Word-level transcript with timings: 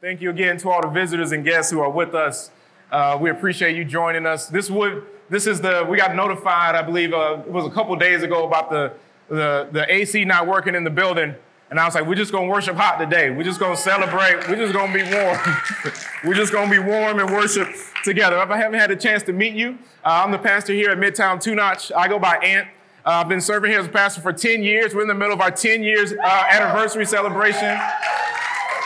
Thank 0.00 0.20
you 0.20 0.30
again 0.30 0.58
to 0.58 0.70
all 0.70 0.80
the 0.80 0.86
visitors 0.86 1.32
and 1.32 1.44
guests 1.44 1.72
who 1.72 1.80
are 1.80 1.90
with 1.90 2.14
us. 2.14 2.52
Uh, 2.92 3.18
we 3.20 3.30
appreciate 3.30 3.74
you 3.74 3.84
joining 3.84 4.26
us. 4.26 4.46
This 4.46 4.70
would 4.70 5.04
this 5.28 5.48
is 5.48 5.60
the 5.60 5.84
we 5.90 5.96
got 5.96 6.14
notified, 6.14 6.76
I 6.76 6.82
believe, 6.82 7.12
uh, 7.12 7.42
it 7.44 7.50
was 7.50 7.66
a 7.66 7.70
couple 7.70 7.96
days 7.96 8.22
ago 8.22 8.46
about 8.46 8.70
the, 8.70 8.92
the 9.28 9.68
the 9.72 9.92
AC 9.92 10.24
not 10.24 10.46
working 10.46 10.76
in 10.76 10.84
the 10.84 10.90
building, 10.90 11.34
and 11.70 11.80
I 11.80 11.84
was 11.84 11.96
like, 11.96 12.06
we're 12.06 12.14
just 12.14 12.30
gonna 12.30 12.46
worship 12.46 12.76
hot 12.76 13.00
today. 13.00 13.30
We're 13.30 13.42
just 13.42 13.58
gonna 13.58 13.76
celebrate. 13.76 14.46
We're 14.48 14.54
just 14.54 14.72
gonna 14.72 14.92
be 14.92 15.02
warm. 15.02 15.36
we're 16.24 16.34
just 16.34 16.52
gonna 16.52 16.70
be 16.70 16.78
warm 16.78 17.18
and 17.18 17.28
worship 17.28 17.66
together. 18.04 18.40
If 18.40 18.50
I 18.50 18.56
haven't 18.56 18.78
had 18.78 18.92
a 18.92 18.96
chance 18.96 19.24
to 19.24 19.32
meet 19.32 19.54
you, 19.54 19.78
uh, 20.04 20.22
I'm 20.24 20.30
the 20.30 20.38
pastor 20.38 20.74
here 20.74 20.90
at 20.90 20.98
Midtown 20.98 21.42
Two 21.42 21.56
Notch. 21.56 21.90
I 21.90 22.06
go 22.06 22.20
by 22.20 22.36
Ant. 22.36 22.68
Uh, 23.04 23.22
I've 23.22 23.28
been 23.28 23.40
serving 23.40 23.72
here 23.72 23.80
as 23.80 23.86
a 23.86 23.90
pastor 23.90 24.20
for 24.20 24.32
10 24.32 24.62
years. 24.62 24.94
We're 24.94 25.02
in 25.02 25.08
the 25.08 25.14
middle 25.14 25.34
of 25.34 25.40
our 25.40 25.50
10 25.50 25.82
years 25.82 26.12
uh, 26.12 26.44
anniversary 26.50 27.06
celebration. 27.06 27.80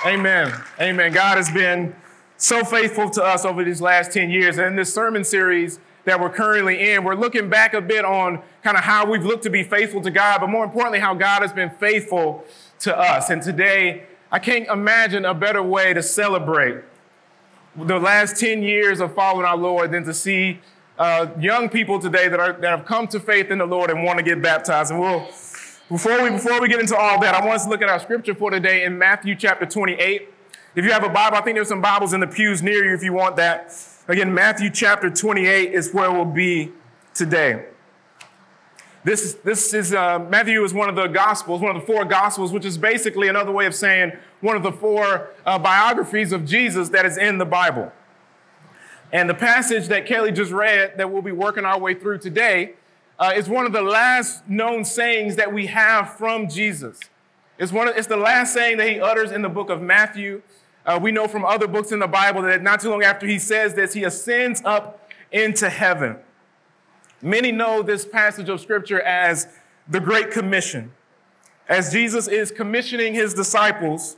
Amen. 0.04 0.52
Amen. 0.80 1.12
God 1.12 1.36
has 1.36 1.48
been 1.48 1.94
so 2.36 2.64
faithful 2.64 3.08
to 3.10 3.22
us 3.22 3.44
over 3.44 3.62
these 3.62 3.80
last 3.80 4.12
10 4.12 4.30
years. 4.30 4.58
And 4.58 4.66
in 4.66 4.76
this 4.76 4.92
sermon 4.92 5.22
series 5.22 5.78
that 6.06 6.20
we're 6.20 6.30
currently 6.30 6.90
in, 6.90 7.04
we're 7.04 7.14
looking 7.14 7.48
back 7.48 7.72
a 7.72 7.80
bit 7.80 8.04
on 8.04 8.42
kind 8.64 8.76
of 8.76 8.82
how 8.82 9.08
we've 9.08 9.24
looked 9.24 9.44
to 9.44 9.50
be 9.50 9.62
faithful 9.62 10.00
to 10.02 10.10
God, 10.10 10.40
but 10.40 10.48
more 10.48 10.64
importantly, 10.64 10.98
how 10.98 11.14
God 11.14 11.42
has 11.42 11.52
been 11.52 11.70
faithful 11.70 12.44
to 12.80 12.98
us. 12.98 13.30
And 13.30 13.40
today, 13.40 14.02
I 14.32 14.40
can't 14.40 14.66
imagine 14.66 15.24
a 15.24 15.34
better 15.34 15.62
way 15.62 15.94
to 15.94 16.02
celebrate 16.02 16.82
the 17.76 18.00
last 18.00 18.40
10 18.40 18.62
years 18.64 18.98
of 18.98 19.14
following 19.14 19.46
our 19.46 19.56
Lord 19.56 19.92
than 19.92 20.02
to 20.04 20.12
see 20.12 20.58
uh, 20.98 21.28
young 21.38 21.68
people 21.68 22.00
today 22.00 22.26
that, 22.26 22.40
are, 22.40 22.54
that 22.54 22.70
have 22.76 22.84
come 22.86 23.06
to 23.06 23.20
faith 23.20 23.52
in 23.52 23.58
the 23.58 23.66
Lord 23.66 23.88
and 23.88 24.02
want 24.02 24.18
to 24.18 24.24
get 24.24 24.42
baptized. 24.42 24.90
And 24.90 25.00
we'll 25.00 25.28
before 25.88 26.22
we, 26.22 26.30
before 26.30 26.60
we 26.60 26.68
get 26.68 26.80
into 26.80 26.96
all 26.96 27.20
that, 27.20 27.34
I 27.34 27.40
want 27.44 27.56
us 27.56 27.64
to 27.64 27.70
look 27.70 27.82
at 27.82 27.88
our 27.88 27.98
scripture 27.98 28.34
for 28.34 28.50
today 28.50 28.84
in 28.84 28.96
Matthew 28.96 29.34
chapter 29.34 29.66
28. 29.66 30.28
If 30.74 30.84
you 30.84 30.92
have 30.92 31.04
a 31.04 31.08
Bible, 31.08 31.36
I 31.36 31.42
think 31.42 31.56
there's 31.56 31.68
some 31.68 31.82
Bibles 31.82 32.12
in 32.12 32.20
the 32.20 32.26
pews 32.26 32.62
near 32.62 32.84
you 32.84 32.94
if 32.94 33.02
you 33.02 33.12
want 33.12 33.36
that. 33.36 33.76
Again, 34.08 34.32
Matthew 34.32 34.70
chapter 34.70 35.10
28 35.10 35.72
is 35.72 35.92
where 35.92 36.10
we'll 36.10 36.24
be 36.24 36.72
today. 37.14 37.66
This, 39.04 39.34
this 39.44 39.74
is, 39.74 39.92
uh, 39.92 40.20
Matthew 40.20 40.62
is 40.64 40.72
one 40.72 40.88
of 40.88 40.94
the 40.94 41.08
Gospels, 41.08 41.60
one 41.60 41.74
of 41.74 41.82
the 41.82 41.86
four 41.86 42.04
Gospels, 42.04 42.52
which 42.52 42.64
is 42.64 42.78
basically 42.78 43.28
another 43.28 43.50
way 43.50 43.66
of 43.66 43.74
saying 43.74 44.12
one 44.40 44.56
of 44.56 44.62
the 44.62 44.72
four 44.72 45.30
uh, 45.44 45.58
biographies 45.58 46.32
of 46.32 46.46
Jesus 46.46 46.88
that 46.90 47.04
is 47.04 47.18
in 47.18 47.38
the 47.38 47.44
Bible. 47.44 47.92
And 49.12 49.28
the 49.28 49.34
passage 49.34 49.88
that 49.88 50.06
Kelly 50.06 50.32
just 50.32 50.52
read 50.52 50.96
that 50.96 51.10
we'll 51.10 51.20
be 51.20 51.32
working 51.32 51.64
our 51.64 51.78
way 51.78 51.94
through 51.94 52.18
today 52.18 52.74
uh, 53.18 53.32
is 53.34 53.48
one 53.48 53.66
of 53.66 53.72
the 53.72 53.82
last 53.82 54.48
known 54.48 54.84
sayings 54.84 55.36
that 55.36 55.52
we 55.52 55.66
have 55.66 56.14
from 56.14 56.48
Jesus. 56.48 56.98
It's, 57.58 57.72
one 57.72 57.88
of, 57.88 57.96
it's 57.96 58.08
the 58.08 58.16
last 58.16 58.52
saying 58.52 58.78
that 58.78 58.88
he 58.88 59.00
utters 59.00 59.30
in 59.30 59.42
the 59.42 59.48
book 59.48 59.70
of 59.70 59.80
Matthew. 59.80 60.42
Uh, 60.84 60.98
we 61.00 61.12
know 61.12 61.28
from 61.28 61.44
other 61.44 61.68
books 61.68 61.92
in 61.92 62.00
the 62.00 62.08
Bible 62.08 62.42
that 62.42 62.62
not 62.62 62.80
too 62.80 62.90
long 62.90 63.02
after 63.02 63.26
he 63.26 63.38
says 63.38 63.74
this, 63.74 63.92
he 63.92 64.04
ascends 64.04 64.62
up 64.64 65.08
into 65.30 65.68
heaven. 65.68 66.16
Many 67.20 67.52
know 67.52 67.82
this 67.82 68.04
passage 68.04 68.48
of 68.48 68.60
scripture 68.60 69.00
as 69.00 69.46
the 69.88 70.00
Great 70.00 70.30
Commission, 70.32 70.92
as 71.68 71.92
Jesus 71.92 72.26
is 72.26 72.50
commissioning 72.50 73.14
his 73.14 73.32
disciples 73.34 74.16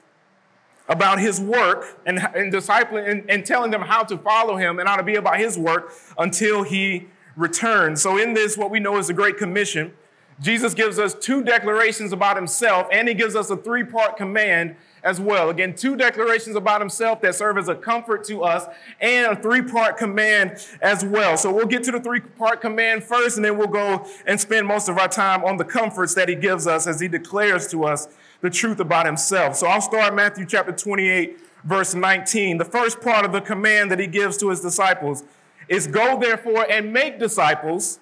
about 0.89 1.19
his 1.19 1.41
work 1.41 1.99
and, 2.07 2.19
and 2.35 2.53
discipling 2.53 3.09
and, 3.09 3.31
and 3.31 3.45
telling 3.45 3.71
them 3.71 3.83
how 3.83 4.03
to 4.05 4.17
follow 4.19 4.57
him 4.57 4.79
and 4.79 4.89
how 4.89 4.97
to 4.97 5.03
be 5.03 5.17
about 5.17 5.39
his 5.39 5.59
work 5.59 5.93
until 6.19 6.63
he 6.63 7.09
return. 7.37 7.97
So, 7.97 8.17
in 8.17 8.35
this, 8.35 8.57
what 8.57 8.71
we 8.71 8.81
know 8.81 8.97
is 8.99 9.09
the 9.09 9.15
Great 9.15 9.37
Commission, 9.37 9.93
Jesus 10.41 10.75
gives 10.75 10.99
us 10.99 11.15
two 11.15 11.45
declarations 11.45 12.13
about 12.13 12.37
himself, 12.37 12.89
and 12.91 13.07
he 13.07 13.15
gives 13.15 13.37
us 13.37 13.51
a 13.51 13.57
three 13.57 13.85
part 13.85 14.17
command 14.17 14.77
as 15.03 15.21
well. 15.21 15.51
Again, 15.51 15.75
two 15.75 15.97
declarations 15.97 16.57
about 16.57 16.81
himself 16.81 17.21
that 17.21 17.35
serve 17.35 17.59
as 17.59 17.69
a 17.69 17.75
comfort 17.75 18.25
to 18.25 18.43
us, 18.43 18.67
and 19.01 19.27
a 19.27 19.41
three 19.41 19.63
part 19.63 19.97
command 19.97 20.67
as 20.83 21.05
well. 21.05 21.37
So, 21.37 21.53
we'll 21.53 21.67
get 21.67 21.85
to 21.85 21.93
the 21.93 22.01
three 22.01 22.21
part 22.21 22.61
command 22.61 23.05
first, 23.05 23.37
and 23.37 23.45
then 23.45 23.57
we'll 23.57 23.69
go 23.69 24.07
and 24.27 24.41
spend 24.41 24.67
most 24.67 24.89
of 24.89 24.99
our 24.99 25.09
time 25.09 25.45
on 25.45 25.57
the 25.57 25.65
comforts 25.65 26.15
that 26.15 26.29
he 26.29 26.35
gives 26.35 26.67
us 26.67 26.87
as 26.87 27.01
he 27.01 27.09
declares 27.09 27.69
to 27.69 27.85
us 27.85 28.09
the 28.41 28.51
truth 28.51 28.81
about 28.81 29.07
himself. 29.07 29.57
So, 29.57 29.67
I'll 29.67 29.81
start 29.81 30.15
Matthew 30.15 30.47
chapter 30.47 30.73
28, 30.73 31.39
verse 31.65 31.95
19. 31.95 32.59
The 32.59 32.65
first 32.65 33.01
part 33.01 33.25
of 33.25 33.33
the 33.33 33.41
command 33.41 33.91
that 33.91 33.99
he 33.99 34.07
gives 34.07 34.37
to 34.39 34.51
his 34.51 34.61
disciples 34.61 35.25
is 35.69 35.87
go 35.87 36.19
therefore 36.19 36.67
and 36.71 36.93
make 36.93 37.19
disciples 37.19 38.01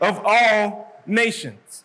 of 0.00 0.20
all 0.24 1.00
nations. 1.06 1.84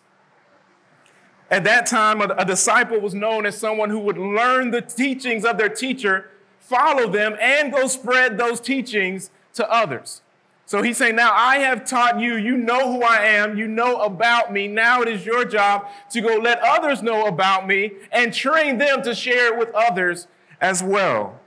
At 1.50 1.64
that 1.64 1.86
time, 1.86 2.20
a, 2.20 2.44
disciple 2.44 3.00
was 3.00 3.14
known 3.14 3.46
as 3.46 3.56
someone 3.56 3.90
who 3.90 3.98
would 4.00 4.18
learn 4.18 4.70
the 4.70 4.80
teachings 4.80 5.44
of 5.44 5.58
their 5.58 5.68
teacher, 5.68 6.30
follow 6.58 7.08
them, 7.08 7.36
and 7.40 7.72
go 7.72 7.86
spread 7.86 8.38
those 8.38 8.60
teachings 8.60 9.30
to 9.54 9.70
others. 9.70 10.22
So 10.66 10.82
he's 10.82 10.96
saying, 10.96 11.16
Now 11.16 11.32
I 11.32 11.58
have 11.58 11.84
taught 11.84 12.18
you, 12.18 12.36
you 12.36 12.56
know 12.56 12.92
who 12.92 13.02
I 13.02 13.18
am, 13.18 13.58
you 13.58 13.68
know 13.68 14.00
about 14.00 14.52
me. 14.52 14.66
Now 14.66 15.02
it 15.02 15.08
is 15.08 15.26
your 15.26 15.44
job 15.44 15.86
to 16.10 16.20
go 16.20 16.36
let 16.36 16.58
others 16.60 17.02
know 17.02 17.26
about 17.26 17.66
me 17.66 17.92
and 18.10 18.32
train 18.32 18.78
them 18.78 19.02
to 19.02 19.14
share 19.14 19.52
it 19.52 19.58
with 19.58 19.70
others 19.74 20.26
as 20.60 20.82
well. 20.82 21.40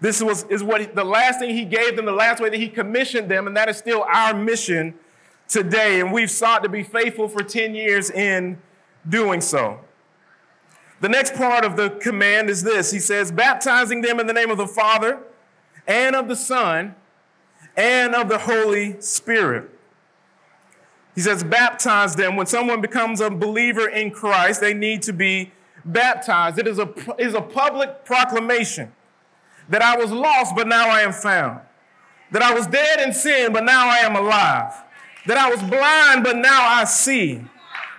This 0.00 0.22
was, 0.22 0.44
is 0.44 0.62
what 0.62 0.94
the 0.94 1.04
last 1.04 1.40
thing 1.40 1.50
he 1.50 1.64
gave 1.64 1.96
them, 1.96 2.04
the 2.04 2.12
last 2.12 2.40
way 2.40 2.48
that 2.50 2.56
he 2.56 2.68
commissioned 2.68 3.30
them, 3.30 3.46
and 3.46 3.56
that 3.56 3.68
is 3.68 3.76
still 3.76 4.04
our 4.04 4.32
mission 4.32 4.94
today. 5.48 6.00
And 6.00 6.12
we've 6.12 6.30
sought 6.30 6.62
to 6.62 6.68
be 6.68 6.84
faithful 6.84 7.28
for 7.28 7.42
10 7.42 7.74
years 7.74 8.10
in 8.10 8.58
doing 9.08 9.40
so. 9.40 9.80
The 11.00 11.08
next 11.08 11.34
part 11.34 11.64
of 11.64 11.76
the 11.76 11.90
command 11.90 12.50
is 12.50 12.62
this 12.62 12.90
He 12.90 13.00
says, 13.00 13.32
baptizing 13.32 14.02
them 14.02 14.20
in 14.20 14.26
the 14.26 14.32
name 14.32 14.50
of 14.50 14.56
the 14.58 14.66
Father 14.66 15.18
and 15.86 16.14
of 16.14 16.28
the 16.28 16.36
Son 16.36 16.94
and 17.76 18.14
of 18.14 18.28
the 18.28 18.38
Holy 18.38 19.00
Spirit. 19.00 19.70
He 21.14 21.20
says, 21.20 21.42
baptize 21.42 22.14
them. 22.14 22.36
When 22.36 22.46
someone 22.46 22.80
becomes 22.80 23.20
a 23.20 23.28
believer 23.28 23.88
in 23.88 24.12
Christ, 24.12 24.60
they 24.60 24.74
need 24.74 25.02
to 25.02 25.12
be 25.12 25.50
baptized. 25.84 26.58
It 26.58 26.68
is 26.68 26.78
a, 26.78 26.94
is 27.18 27.34
a 27.34 27.40
public 27.40 28.04
proclamation 28.04 28.92
that 29.68 29.82
I 29.82 29.96
was 29.96 30.10
lost, 30.10 30.54
but 30.56 30.66
now 30.66 30.88
I 30.88 31.02
am 31.02 31.12
found. 31.12 31.60
That 32.30 32.42
I 32.42 32.52
was 32.52 32.66
dead 32.66 33.00
in 33.00 33.12
sin, 33.12 33.52
but 33.52 33.64
now 33.64 33.88
I 33.88 33.98
am 33.98 34.16
alive. 34.16 34.72
That 35.26 35.38
I 35.38 35.50
was 35.50 35.62
blind, 35.62 36.24
but 36.24 36.36
now 36.36 36.62
I 36.62 36.84
see. 36.84 37.44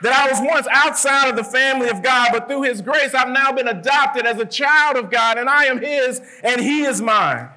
That 0.01 0.13
I 0.13 0.31
was 0.31 0.39
once 0.41 0.67
outside 0.71 1.29
of 1.29 1.35
the 1.35 1.43
family 1.43 1.89
of 1.89 2.01
God, 2.01 2.29
but 2.31 2.47
through 2.47 2.63
His 2.63 2.81
grace, 2.81 3.13
I've 3.13 3.29
now 3.29 3.51
been 3.51 3.67
adopted 3.67 4.25
as 4.25 4.39
a 4.39 4.45
child 4.45 4.97
of 4.97 5.11
God, 5.11 5.37
and 5.37 5.49
I 5.49 5.65
am 5.65 5.81
His, 5.81 6.21
and 6.43 6.61
He 6.61 6.83
is 6.83 7.01
mine. 7.01 7.49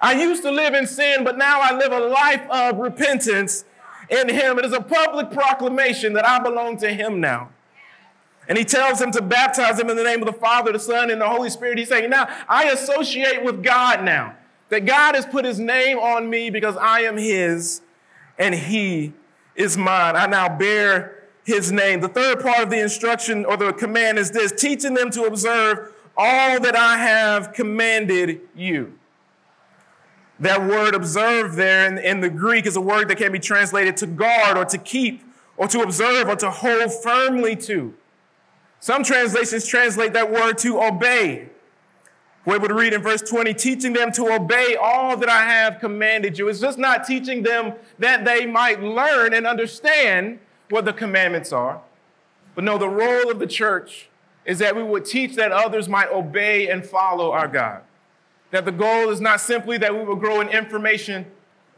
I 0.00 0.20
used 0.20 0.42
to 0.42 0.50
live 0.50 0.74
in 0.74 0.86
sin, 0.86 1.24
but 1.24 1.38
now 1.38 1.60
I 1.62 1.74
live 1.74 1.92
a 1.92 2.00
life 2.00 2.46
of 2.50 2.78
repentance 2.78 3.64
in 4.10 4.28
Him. 4.28 4.58
It 4.58 4.66
is 4.66 4.72
a 4.72 4.80
public 4.80 5.30
proclamation 5.30 6.12
that 6.12 6.26
I 6.26 6.38
belong 6.38 6.76
to 6.78 6.92
Him 6.92 7.20
now. 7.20 7.50
And 8.48 8.58
he 8.58 8.64
tells 8.64 9.00
him 9.00 9.10
to 9.12 9.22
baptize 9.22 9.78
him 9.78 9.88
in 9.88 9.96
the 9.96 10.04
name 10.04 10.20
of 10.20 10.26
the 10.26 10.38
Father, 10.38 10.72
the 10.72 10.78
Son, 10.78 11.10
and 11.10 11.20
the 11.20 11.28
Holy 11.28 11.48
Spirit. 11.50 11.78
He's 11.78 11.88
saying, 11.88 12.10
Now 12.10 12.28
I 12.48 12.64
associate 12.64 13.42
with 13.42 13.62
God 13.62 14.04
now. 14.04 14.36
That 14.70 14.86
God 14.86 15.14
has 15.14 15.26
put 15.26 15.44
his 15.44 15.60
name 15.60 15.98
on 15.98 16.28
me 16.28 16.50
because 16.50 16.76
I 16.76 17.00
am 17.00 17.16
his 17.16 17.82
and 18.38 18.54
he 18.54 19.12
is 19.54 19.76
mine. 19.76 20.16
I 20.16 20.26
now 20.26 20.48
bear 20.48 21.24
his 21.44 21.70
name. 21.70 22.00
The 22.00 22.08
third 22.08 22.40
part 22.40 22.60
of 22.60 22.70
the 22.70 22.80
instruction 22.80 23.44
or 23.44 23.56
the 23.56 23.72
command 23.72 24.18
is 24.18 24.30
this 24.30 24.52
teaching 24.52 24.94
them 24.94 25.10
to 25.10 25.24
observe 25.24 25.94
all 26.16 26.60
that 26.60 26.76
I 26.76 26.96
have 26.96 27.52
commanded 27.52 28.40
you. 28.54 28.98
That 30.40 30.62
word 30.62 30.94
observe 30.94 31.54
there 31.54 31.86
in, 31.86 31.98
in 31.98 32.20
the 32.20 32.30
Greek 32.30 32.66
is 32.66 32.76
a 32.76 32.80
word 32.80 33.08
that 33.08 33.18
can 33.18 33.30
be 33.30 33.38
translated 33.38 33.96
to 33.98 34.06
guard 34.06 34.56
or 34.56 34.64
to 34.64 34.78
keep 34.78 35.22
or 35.56 35.68
to 35.68 35.80
observe 35.80 36.28
or 36.28 36.36
to 36.36 36.50
hold 36.50 36.92
firmly 36.92 37.54
to. 37.56 37.94
Some 38.84 39.02
translations 39.02 39.66
translate 39.66 40.12
that 40.12 40.30
word 40.30 40.58
to 40.58 40.82
obey. 40.82 41.48
We're 42.44 42.56
able 42.56 42.68
to 42.68 42.74
read 42.74 42.92
in 42.92 43.00
verse 43.00 43.22
20, 43.22 43.54
teaching 43.54 43.94
them 43.94 44.12
to 44.12 44.34
obey 44.34 44.76
all 44.76 45.16
that 45.16 45.28
I 45.30 45.46
have 45.46 45.80
commanded 45.80 46.38
you. 46.38 46.48
It's 46.48 46.60
just 46.60 46.76
not 46.76 47.06
teaching 47.06 47.42
them 47.42 47.76
that 47.98 48.26
they 48.26 48.44
might 48.44 48.82
learn 48.82 49.32
and 49.32 49.46
understand 49.46 50.38
what 50.68 50.84
the 50.84 50.92
commandments 50.92 51.50
are. 51.50 51.80
But 52.54 52.64
no, 52.64 52.76
the 52.76 52.90
role 52.90 53.30
of 53.30 53.38
the 53.38 53.46
church 53.46 54.10
is 54.44 54.58
that 54.58 54.76
we 54.76 54.82
would 54.82 55.06
teach 55.06 55.34
that 55.36 55.50
others 55.50 55.88
might 55.88 56.10
obey 56.10 56.68
and 56.68 56.84
follow 56.84 57.32
our 57.32 57.48
God. 57.48 57.80
That 58.50 58.66
the 58.66 58.72
goal 58.72 59.08
is 59.08 59.18
not 59.18 59.40
simply 59.40 59.78
that 59.78 59.94
we 59.94 60.04
would 60.04 60.20
grow 60.20 60.42
in 60.42 60.50
information, 60.50 61.24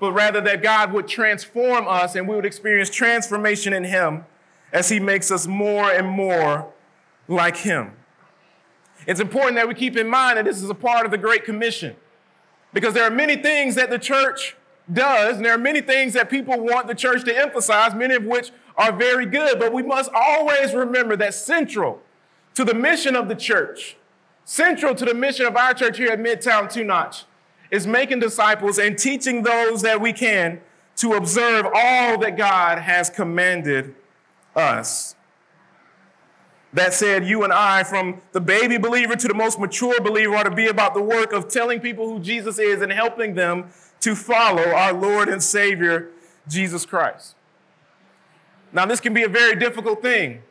but 0.00 0.11
rather 0.11 0.41
that 0.41 0.61
God 0.61 0.93
would 0.93 1.06
transform 1.06 1.87
us 1.87 2.17
and 2.17 2.26
we 2.26 2.35
would 2.35 2.44
experience 2.44 2.91
transformation 2.91 3.73
in 3.73 3.85
Him 3.85 4.25
as 4.73 4.88
He 4.88 4.99
makes 4.99 5.31
us 5.31 5.47
more 5.47 5.88
and 5.88 6.08
more 6.08 6.73
like 7.28 7.56
him. 7.56 7.93
It's 9.06 9.20
important 9.20 9.56
that 9.56 9.69
we 9.69 9.75
keep 9.75 9.96
in 9.96 10.08
mind 10.08 10.38
that 10.38 10.44
this 10.44 10.62
is 10.62 10.70
a 10.70 10.75
part 10.75 11.05
of 11.05 11.12
the 11.12 11.19
Great 11.19 11.44
Commission 11.44 11.96
because 12.73 12.94
there 12.94 13.05
are 13.05 13.11
many 13.11 13.37
things 13.37 13.75
that 13.75 13.90
the 13.90 13.99
church 13.99 14.56
does, 14.93 15.37
and 15.37 15.44
there 15.44 15.55
are 15.55 15.58
many 15.58 15.81
things 15.81 16.12
that 16.12 16.31
people 16.31 16.58
want 16.58 16.87
the 16.87 16.94
church 16.94 17.25
to 17.25 17.37
emphasize, 17.37 17.94
many 17.94 18.14
of 18.14 18.25
which 18.25 18.52
are 18.76 18.93
very 18.93 19.26
good, 19.26 19.58
but 19.58 19.73
we 19.73 19.82
must 19.82 20.11
always 20.14 20.75
remember 20.75 21.17
that 21.17 21.34
central 21.34 22.00
to 22.55 22.64
the 22.64 22.75
mission 22.75 23.17
of 23.17 23.29
the 23.29 23.34
church, 23.34 23.96
central 24.44 24.94
to 24.94 25.05
the 25.05 25.14
mission 25.14 25.46
of 25.46 25.56
our 25.56 25.75
church 25.75 25.96
here 25.99 26.11
at 26.11 26.20
Midtown 26.20 26.72
Two 26.72 26.84
Notch 26.84 27.25
is 27.70 27.87
making 27.87 28.20
disciples 28.20 28.79
and 28.79 28.96
teaching 28.96 29.43
those 29.43 29.82
that 29.82 30.00
we 30.00 30.12
can 30.12 30.61
to 30.96 31.14
observe 31.14 31.67
all 31.67 32.17
that 32.19 32.37
God 32.37 32.79
has 32.79 33.11
commanded 33.11 33.94
us. 34.55 35.16
That 36.76 36.93
said, 36.93 37.26
you 37.26 37.43
and 37.43 37.55
I, 37.55 37.84
from 37.84 38.20
the 38.32 38.40
baby 38.40 38.76
believer 38.76 39.17
to 39.17 39.28
the 39.28 39.32
most 39.32 39.58
mature 39.58 39.99
believer, 39.99 40.37
are 40.37 40.44
to 40.44 40.50
be 40.50 40.67
about 40.67 40.93
the 40.93 41.00
work 41.00 41.32
of 41.32 41.49
telling 41.49 41.81
people 41.81 42.06
who 42.06 42.20
Jesus 42.20 42.58
is 42.58 42.82
and 42.82 42.93
helping 42.93 43.34
them 43.34 43.70
to 44.00 44.14
follow 44.14 44.62
our 44.62 44.93
Lord 44.93 45.31
and 45.31 45.43
Savior, 45.43 46.11
Jesus 46.46 46.84
Christ. 46.84 47.34
Now, 48.75 48.84
this 48.84 49.00
can 49.00 49.14
be 49.14 49.23
a 49.23 49.28
very 49.28 49.56
difficult 49.56 50.02
thing. 50.02 50.43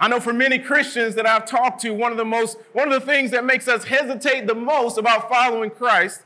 I 0.00 0.08
know 0.08 0.18
for 0.18 0.32
many 0.32 0.58
Christians 0.58 1.14
that 1.14 1.24
I've 1.24 1.46
talked 1.46 1.82
to, 1.82 1.90
one 1.90 2.10
of 2.10 2.18
the 2.18 2.24
most, 2.24 2.58
one 2.72 2.92
of 2.92 3.00
the 3.00 3.06
things 3.06 3.30
that 3.30 3.44
makes 3.44 3.68
us 3.68 3.84
hesitate 3.84 4.48
the 4.48 4.56
most 4.56 4.98
about 4.98 5.28
following 5.28 5.70
Christ 5.70 6.22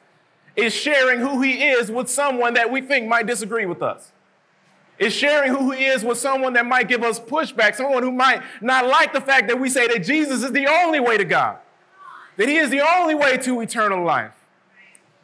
is 0.56 0.72
sharing 0.72 1.20
who 1.20 1.42
he 1.42 1.64
is 1.64 1.90
with 1.90 2.08
someone 2.08 2.54
that 2.54 2.70
we 2.70 2.80
think 2.80 3.08
might 3.08 3.26
disagree 3.26 3.66
with 3.66 3.82
us. 3.82 4.10
Is 4.98 5.12
sharing 5.12 5.50
who 5.50 5.72
he 5.72 5.84
is 5.84 6.04
with 6.04 6.18
someone 6.18 6.52
that 6.52 6.66
might 6.66 6.86
give 6.86 7.02
us 7.02 7.18
pushback, 7.18 7.74
someone 7.74 8.02
who 8.02 8.12
might 8.12 8.42
not 8.60 8.86
like 8.86 9.12
the 9.12 9.20
fact 9.20 9.48
that 9.48 9.58
we 9.58 9.68
say 9.68 9.88
that 9.88 10.00
Jesus 10.00 10.42
is 10.42 10.52
the 10.52 10.66
only 10.66 11.00
way 11.00 11.16
to 11.16 11.24
God, 11.24 11.58
that 12.36 12.48
he 12.48 12.56
is 12.56 12.70
the 12.70 12.80
only 12.80 13.14
way 13.14 13.36
to 13.38 13.60
eternal 13.60 14.04
life. 14.04 14.32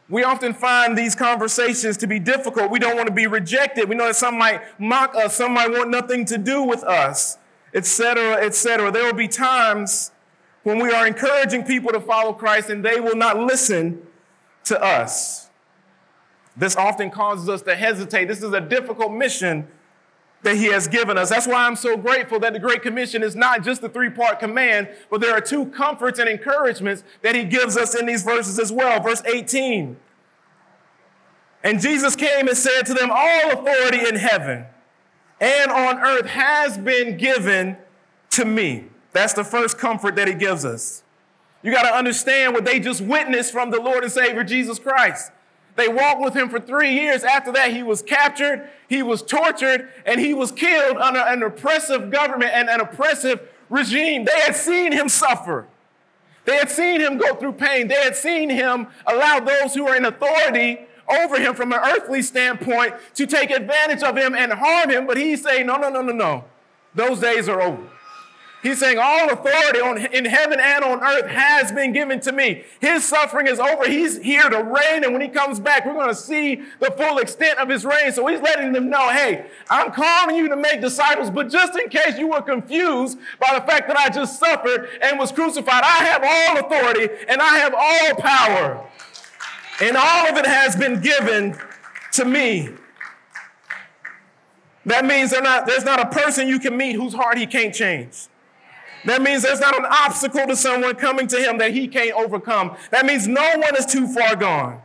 We 0.09 0.25
often 0.25 0.55
find 0.55 0.97
these 0.97 1.15
conversations 1.15 1.99
to 1.99 2.07
be 2.07 2.19
difficult. 2.19 2.71
We 2.71 2.79
don't 2.79 2.97
want 2.97 3.09
to 3.09 3.15
be 3.15 3.27
rejected. 3.27 3.89
We 3.89 3.95
know 3.95 4.07
that 4.07 4.17
some 4.17 4.39
might 4.39 4.63
mock 4.81 5.15
us, 5.15 5.37
some 5.37 5.53
might 5.53 5.71
want 5.71 5.91
nothing 5.91 6.25
to 6.27 6.39
do 6.39 6.63
with 6.63 6.83
us, 6.83 7.37
etc., 7.75 8.45
etc. 8.45 8.91
There 8.91 9.05
will 9.05 9.13
be 9.13 9.29
times 9.29 10.11
when 10.63 10.79
we 10.79 10.91
are 10.91 11.07
encouraging 11.07 11.65
people 11.65 11.93
to 11.93 12.01
follow 12.01 12.33
Christ 12.33 12.71
and 12.71 12.83
they 12.85 13.01
will 13.01 13.17
not 13.17 13.39
listen 13.39 14.03
to 14.65 14.83
us. 14.83 15.48
This 16.59 16.77
often 16.77 17.11
causes 17.11 17.49
us 17.49 17.63
to 17.63 17.77
hesitate. 17.77 18.27
This 18.27 18.43
is 18.43 18.53
a 18.53 18.61
difficult 18.61 19.13
mission 19.13 19.69
that 20.43 20.57
he 20.57 20.67
has 20.67 20.89
given 20.89 21.17
us. 21.17 21.31
That's 21.31 21.47
why 21.47 21.67
I'm 21.67 21.77
so 21.77 21.97
grateful 21.97 22.41
that 22.41 22.53
the 22.53 22.59
Great 22.59 22.83
Commission 22.83 23.23
is 23.23 23.35
not 23.35 23.65
just 23.65 23.83
a 23.83 23.89
three 23.89 24.11
part 24.11 24.41
command, 24.41 24.89
but 25.11 25.21
there 25.21 25.33
are 25.33 25.41
two 25.41 25.67
comforts 25.67 26.19
and 26.19 26.29
encouragements 26.29 27.05
that 27.23 27.35
he 27.35 27.45
gives 27.45 27.77
us 27.77 27.95
in 27.95 28.07
these 28.07 28.23
verses 28.23 28.59
as 28.59 28.73
well. 28.73 29.01
Verse 29.01 29.23
18. 29.25 29.97
And 31.63 31.81
Jesus 31.81 32.15
came 32.15 32.49
and 32.49 32.57
said 32.57 32.83
to 32.83 32.95
them, 32.95 33.11
All 33.13 33.53
authority 33.53 34.07
in 34.07 34.17
heaven 34.17 34.67
and 35.41 35.71
on 35.71 35.99
earth 35.99 36.27
has 36.27 36.77
been 36.77 37.17
given 37.17 37.77
to 38.31 38.45
me. 38.45 38.87
That's 39.13 39.33
the 39.33 39.45
first 39.45 39.79
comfort 39.79 40.17
that 40.17 40.29
he 40.29 40.35
gives 40.35 40.65
us. 40.65 41.03
You 41.63 41.73
got 41.73 41.83
to 41.83 41.95
understand 41.95 42.55
what 42.55 42.65
they 42.65 42.79
just 42.79 43.01
witnessed 43.01 43.53
from 43.53 43.71
the 43.71 43.81
Lord 43.81 44.05
and 44.05 44.13
Savior 44.13 44.45
Jesus 44.45 44.79
Christ. 44.79 45.33
They 45.79 45.89
walked 45.89 46.21
with 46.21 46.35
him 46.35 46.49
for 46.51 46.59
three 46.59 46.93
years. 46.93 47.23
After 47.23 47.53
that, 47.53 47.73
he 47.73 47.85
was 47.85 48.03
captured, 48.03 48.69
he 48.89 49.01
was 49.01 49.23
tortured, 49.23 49.89
and 50.05 50.21
he 50.21 50.35
was 50.35 50.51
killed 50.51 50.97
under 50.97 51.21
an 51.21 51.41
oppressive 51.45 52.11
government 52.11 52.51
and 52.53 52.69
an 52.69 52.81
oppressive 52.81 53.49
regime. 53.71 54.25
They 54.25 54.41
had 54.41 54.57
seen 54.57 54.91
him 54.91 55.09
suffer. 55.09 55.69
They 56.47 56.57
had 56.57 56.69
seen 56.69 57.01
him 57.01 57.17
go 57.17 57.37
through 57.37 57.53
pain. 57.53 57.87
They 57.87 58.03
had 58.03 58.17
seen 58.17 58.51
him 58.51 58.89
allow 59.07 59.39
those 59.39 59.73
who 59.73 59.85
were 59.85 59.95
in 59.95 60.05
authority 60.05 60.81
over 61.09 61.39
him 61.39 61.55
from 61.55 61.73
an 61.73 61.79
earthly 61.79 62.23
standpoint 62.23 62.95
to 63.15 63.27
take 63.27 63.53
advantage 63.53 64.03
of 64.03 64.17
him 64.17 64.35
and 64.35 64.53
harm 64.53 64.91
him. 64.91 65.07
But 65.07 65.17
he's 65.17 65.45
saying, 65.45 65.67
no, 65.67 65.77
no, 65.77 65.91
no, 65.91 66.03
no, 66.03 66.13
no. 66.13 66.45
Those 66.93 67.21
days 67.21 67.49
are 67.49 67.61
over. 67.63 67.89
He's 68.63 68.81
saying, 68.81 68.99
All 68.99 69.31
authority 69.31 69.81
on, 69.81 69.99
in 69.99 70.25
heaven 70.25 70.59
and 70.61 70.85
on 70.85 71.03
earth 71.03 71.27
has 71.27 71.71
been 71.71 71.93
given 71.93 72.19
to 72.21 72.33
me. 72.33 72.65
His 72.81 73.05
suffering 73.05 73.47
is 73.47 73.61
over. 73.61 73.89
He's 73.89 74.21
here 74.21 74.49
to 74.51 74.63
reign. 74.63 75.05
And 75.05 75.13
when 75.13 75.23
he 75.23 75.29
comes 75.29 75.61
back, 75.61 75.87
we're 75.87 75.95
going 75.95 76.09
to 76.09 76.15
see 76.15 76.63
the 76.81 76.91
full 76.91 77.19
extent 77.19 77.59
of 77.59 77.69
his 77.69 77.85
reign. 77.85 78.13
So 78.13 78.27
he's 78.27 78.41
letting 78.41 78.73
them 78.73 78.91
know, 78.91 79.11
Hey, 79.11 79.47
I'm 79.71 79.93
calling 79.93 80.35
you 80.35 80.49
to 80.49 80.57
make 80.57 80.81
disciples. 80.81 81.31
But 81.31 81.51
just 81.51 81.79
in 81.79 81.89
case 81.89 82.19
you 82.19 82.29
were 82.29 82.43
confused 82.43 83.19
by 83.39 83.55
the 83.55 83.65
fact 83.65 83.87
that 83.89 83.97
I 83.97 84.09
just 84.09 84.41
suffered 84.41 84.89
and 85.03 85.19
was 85.19 85.31
crucified, 85.31 85.85
I 85.85 86.05
have 86.05 86.25
all 86.25 86.67
authority 86.67 87.15
and 87.29 87.41
I 87.41 87.59
have 87.59 87.75
all 87.75 88.15
power. 88.17 88.85
And 89.81 89.97
all 89.97 90.27
of 90.27 90.37
it 90.37 90.47
has 90.47 90.75
been 90.75 91.01
given 91.01 91.57
to 92.15 92.25
me. 92.25 92.71
That 94.85 95.05
means 95.05 95.33
not, 95.33 95.67
there's 95.67 95.85
not 95.85 96.01
a 96.01 96.07
person 96.07 96.49
you 96.49 96.59
can 96.59 96.77
meet 96.77 96.97
whose 96.97 97.15
heart 97.15 97.39
he 97.39 97.47
can't 97.47 97.73
change. 97.73 98.27
That 99.05 99.23
means 99.23 99.43
there's 99.43 99.61
not 99.61 99.79
an 99.79 99.87
obstacle 99.87 100.47
to 100.47 100.57
someone 100.57 100.95
coming 100.97 101.27
to 101.29 101.37
him 101.39 101.59
that 101.59 101.73
he 101.73 101.89
can't 101.89 102.13
overcome. 102.13 102.77
That 102.91 103.07
means 103.07 103.29
no 103.29 103.57
one 103.57 103.77
is 103.77 103.87
too 103.87 104.07
far 104.09 104.37
gone. 104.37 104.83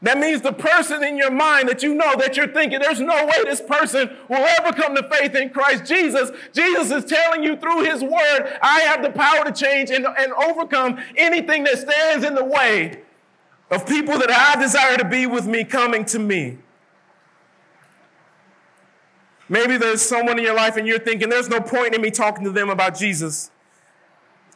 That 0.00 0.18
means 0.18 0.42
the 0.42 0.52
person 0.52 1.02
in 1.02 1.16
your 1.16 1.30
mind 1.30 1.68
that 1.68 1.82
you 1.82 1.92
know 1.92 2.14
that 2.16 2.36
you're 2.36 2.52
thinking, 2.52 2.78
there's 2.78 3.00
no 3.00 3.26
way 3.26 3.44
this 3.44 3.60
person 3.60 4.08
will 4.28 4.46
ever 4.60 4.72
come 4.72 4.94
to 4.94 5.08
faith 5.08 5.34
in 5.34 5.50
Christ 5.50 5.86
Jesus. 5.86 6.30
Jesus 6.52 6.90
is 6.92 7.04
telling 7.04 7.42
you 7.42 7.56
through 7.56 7.82
his 7.82 8.02
word, 8.02 8.58
I 8.62 8.80
have 8.82 9.02
the 9.02 9.10
power 9.10 9.44
to 9.44 9.52
change 9.52 9.90
and, 9.90 10.06
and 10.06 10.32
overcome 10.32 11.00
anything 11.16 11.64
that 11.64 11.78
stands 11.78 12.24
in 12.24 12.36
the 12.36 12.44
way 12.44 13.02
of 13.72 13.86
people 13.86 14.16
that 14.18 14.30
I 14.30 14.60
desire 14.60 14.96
to 14.98 15.04
be 15.04 15.26
with 15.26 15.46
me 15.46 15.64
coming 15.64 16.04
to 16.06 16.20
me. 16.20 16.58
Maybe 19.48 19.76
there's 19.76 20.02
someone 20.02 20.38
in 20.38 20.44
your 20.44 20.54
life 20.54 20.76
and 20.76 20.86
you're 20.86 20.98
thinking, 20.98 21.28
there's 21.28 21.48
no 21.48 21.60
point 21.60 21.94
in 21.94 22.02
me 22.02 22.10
talking 22.10 22.44
to 22.44 22.50
them 22.50 22.68
about 22.68 22.98
Jesus. 22.98 23.50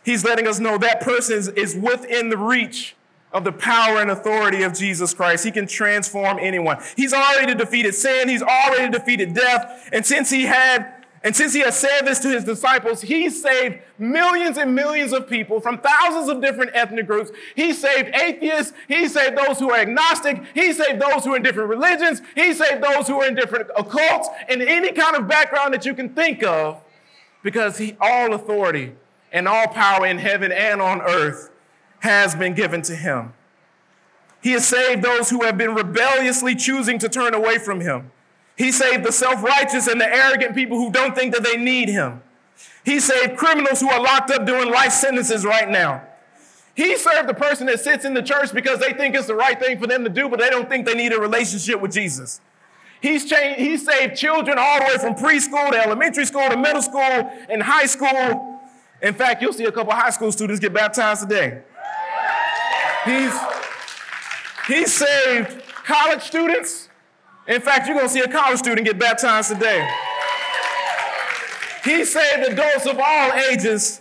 He's 0.05 0.25
letting 0.25 0.47
us 0.47 0.59
know 0.59 0.79
that 0.79 1.01
person 1.01 1.39
is, 1.39 1.49
is 1.49 1.77
within 1.77 2.29
the 2.29 2.37
reach 2.37 2.97
of 3.33 3.45
the 3.45 3.53
power 3.53 4.01
and 4.01 4.11
authority 4.11 4.63
of 4.63 4.75
Jesus 4.75 5.15
Christ. 5.15 5.45
He 5.45 5.51
can 5.51 5.67
transform 5.67 6.39
anyone. 6.39 6.79
He's 6.97 7.15
already 7.15 7.55
defeated 7.55 7.95
sin. 7.95 8.29
He's 8.29 8.43
already 8.43 8.91
defeated 8.91 9.35
death. 9.35 9.89
And 9.93 10.05
since 10.05 10.29
he 10.31 10.43
had 10.43 11.02
and 11.25 11.37
since 11.37 11.53
he 11.53 11.61
has 11.61 11.79
said 11.79 12.03
this 12.03 12.19
to 12.21 12.29
his 12.29 12.43
disciples, 12.43 13.01
he 13.01 13.31
saved 13.31 13.79
millions 13.97 14.59
and 14.59 14.75
millions 14.75 15.13
of 15.13 15.29
people 15.29 15.61
from 15.61 15.79
thousands 15.79 16.29
of 16.29 16.41
different 16.41 16.73
ethnic 16.75 17.07
groups. 17.07 17.31
He 17.55 17.73
saved 17.73 18.13
atheists. 18.17 18.73
He 18.89 19.07
saved 19.07 19.39
those 19.39 19.61
who 19.61 19.71
are 19.71 19.79
agnostic. 19.79 20.43
He 20.53 20.73
saved 20.73 21.01
those 21.01 21.25
who 21.25 21.35
are 21.35 21.37
in 21.37 21.45
different 21.45 21.69
religions. 21.69 22.23
He 22.35 22.53
saved 22.53 22.83
those 22.83 23.07
who 23.07 23.21
are 23.21 23.29
in 23.29 23.37
different 23.37 23.69
occults 23.69 24.27
and 24.49 24.63
any 24.63 24.91
kind 24.91 25.15
of 25.15 25.29
background 25.29 25.73
that 25.75 25.87
you 25.87 25.95
can 25.95 26.09
think 26.09 26.43
of 26.43 26.83
because 27.45 27.79
he, 27.79 27.97
all 28.01 28.35
authority 28.35 28.95
and 29.31 29.47
all 29.47 29.69
power 29.69 30.05
in 30.05 30.19
heaven 30.19 30.51
and 30.51 30.83
on 30.83 31.03
earth 31.03 31.51
has 32.01 32.35
been 32.35 32.55
given 32.55 32.83
to 32.83 32.97
him. 32.97 33.33
He 34.43 34.51
has 34.53 34.67
saved 34.67 35.03
those 35.03 35.31
who 35.31 35.45
have 35.45 35.57
been 35.57 35.77
rebelliously 35.77 36.57
choosing 36.57 36.99
to 36.99 37.09
turn 37.09 37.33
away 37.33 37.59
from 37.59 37.81
him. 37.81 38.11
He 38.63 38.71
saved 38.71 39.03
the 39.05 39.11
self 39.11 39.43
righteous 39.43 39.89
and 39.89 40.01
the 40.01 40.07
arrogant 40.07 40.55
people 40.55 40.79
who 40.79 40.93
don't 40.93 41.17
think 41.17 41.35
that 41.35 41.43
they 41.43 41.57
need 41.57 41.89
him. 41.89 42.23
He 42.85 43.01
saved 43.01 43.37
criminals 43.37 43.81
who 43.81 43.91
are 43.91 44.01
locked 44.01 44.31
up 44.31 44.47
doing 44.47 44.71
life 44.71 44.93
sentences 44.93 45.45
right 45.45 45.69
now. 45.69 46.05
He 46.77 46.97
served 46.97 47.29
the 47.29 47.35
person 47.35 47.67
that 47.67 47.81
sits 47.81 48.05
in 48.05 48.15
the 48.15 48.23
church 48.23 48.53
because 48.55 48.79
they 48.79 48.93
think 48.93 49.17
it's 49.17 49.27
the 49.27 49.35
right 49.35 49.59
thing 49.59 49.81
for 49.81 49.89
them 49.89 50.05
to 50.05 50.11
do, 50.11 50.29
but 50.29 50.39
they 50.39 50.49
don't 50.49 50.69
think 50.69 50.87
they 50.87 50.95
need 50.95 51.13
a 51.13 51.19
relationship 51.19 51.81
with 51.81 51.91
Jesus. 51.91 52.41
He's 53.01 53.29
changed, 53.29 53.59
he 53.59 53.77
saved 53.77 54.15
children 54.17 54.57
all 54.61 54.79
the 54.79 54.85
way 54.85 54.99
from 54.99 55.17
preschool 55.17 55.73
to 55.73 55.77
elementary 55.77 56.25
school 56.25 56.49
to 56.49 56.57
middle 56.57 56.83
school 56.83 57.01
and 57.01 57.65
high 57.65 57.87
school. 57.87 58.61
In 59.03 59.13
fact, 59.13 59.43
you'll 59.43 59.55
see 59.55 59.65
a 59.65 59.73
couple 59.73 59.93
high 59.93 60.11
school 60.11 60.31
students 60.31 60.61
get 60.61 60.73
baptized 60.73 61.23
today. 61.23 61.63
He's, 63.07 63.37
he 64.69 64.87
saved 64.87 65.65
college 65.85 66.23
students 66.23 66.91
in 67.47 67.61
fact, 67.61 67.87
you're 67.87 67.97
going 67.97 68.09
to 68.09 68.13
see 68.13 68.21
a 68.21 68.29
college 68.29 68.59
student 68.59 68.87
get 68.87 68.99
baptized 68.99 69.53
today. 69.53 69.89
He 71.85 72.05
saved 72.05 72.49
adults 72.49 72.87
of 72.87 72.99
all 72.99 73.33
ages, 73.33 74.01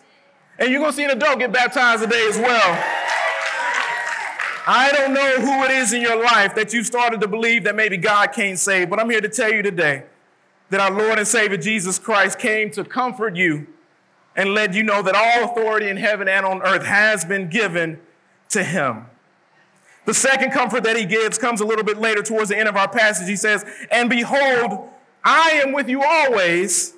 and 0.60 0.70
you're 0.70 0.80
going 0.80 0.92
to 0.92 0.96
see 0.96 1.04
an 1.04 1.12
adult 1.12 1.40
get 1.40 1.52
baptized 1.52 2.04
today 2.04 2.28
as 2.28 2.38
well. 2.38 2.84
I 4.68 4.92
don't 4.92 5.14
know 5.14 5.42
who 5.42 5.64
it 5.66 5.72
is 5.72 5.92
in 5.92 6.02
your 6.02 6.24
life 6.24 6.54
that 6.54 6.72
you've 6.72 6.86
started 6.86 7.20
to 7.22 7.28
believe 7.28 7.64
that 7.64 7.76
maybe 7.76 7.98
God 7.98 8.32
can't 8.32 8.60
save, 8.60 8.92
but 8.92 9.00
I'm 9.00 9.10
here 9.10 9.22
to 9.22 9.30
tell 9.30 9.52
you 9.52 9.64
today 9.64 10.04
that 10.70 10.80
our 10.80 10.92
Lord 10.92 11.18
and 11.18 11.28
Savior 11.28 11.58
Jesus 11.58 11.98
Christ 11.98 12.38
came 12.38 12.70
to 12.72 12.84
comfort 12.84 13.36
you 13.36 13.66
and 14.36 14.54
let 14.54 14.74
you 14.76 14.84
know 14.84 15.02
that 15.02 15.16
all 15.16 15.52
authority 15.52 15.90
in 15.90 15.98
heaven 15.98 16.28
and 16.28 16.46
on 16.46 16.62
earth 16.62 16.86
has 16.86 17.26
been 17.26 17.50
given 17.50 18.00
to 18.50 18.64
him. 18.64 19.08
The 20.06 20.14
second 20.14 20.52
comfort 20.52 20.84
that 20.84 20.98
he 20.98 21.06
gives 21.06 21.38
comes 21.38 21.62
a 21.62 21.66
little 21.66 21.84
bit 21.84 21.98
later 21.98 22.24
towards 22.24 22.50
the 22.50 22.58
end 22.58 22.68
of 22.68 22.76
our 22.76 22.90
passage. 22.90 23.28
He 23.28 23.36
says, 23.36 23.66
And 23.92 24.10
behold, 24.10 24.90
I 25.24 25.62
am 25.64 25.74
with 25.74 25.88
you 25.88 26.04
always 26.04 26.94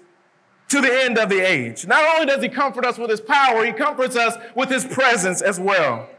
to 0.69 0.81
the 0.81 1.03
end 1.03 1.17
of 1.17 1.29
the 1.29 1.39
age. 1.39 1.86
Not 1.86 2.15
only 2.15 2.25
does 2.25 2.41
he 2.41 2.50
comfort 2.50 2.86
us 2.86 2.98
with 2.98 3.10
his 3.10 3.22
power, 3.22 3.65
he 3.65 3.74
comforts 3.74 4.15
us 4.15 4.36
with 4.55 4.69
his 4.69 4.86
presence 4.86 5.41
as 5.41 5.60
well. 5.60 6.10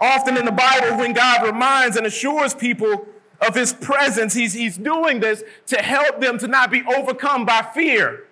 Often 0.00 0.36
in 0.36 0.44
the 0.44 0.52
Bible, 0.52 0.98
when 0.98 1.12
God 1.12 1.46
reminds 1.46 1.96
and 1.96 2.06
assures 2.06 2.54
people 2.54 3.06
of 3.40 3.54
his 3.54 3.72
presence, 3.72 4.34
he's, 4.34 4.52
he's 4.52 4.76
doing 4.76 5.20
this 5.20 5.42
to 5.66 5.76
help 5.76 6.20
them 6.20 6.38
to 6.38 6.48
not 6.48 6.70
be 6.70 6.82
overcome 6.96 7.44
by 7.44 7.62
fear. 7.74 8.24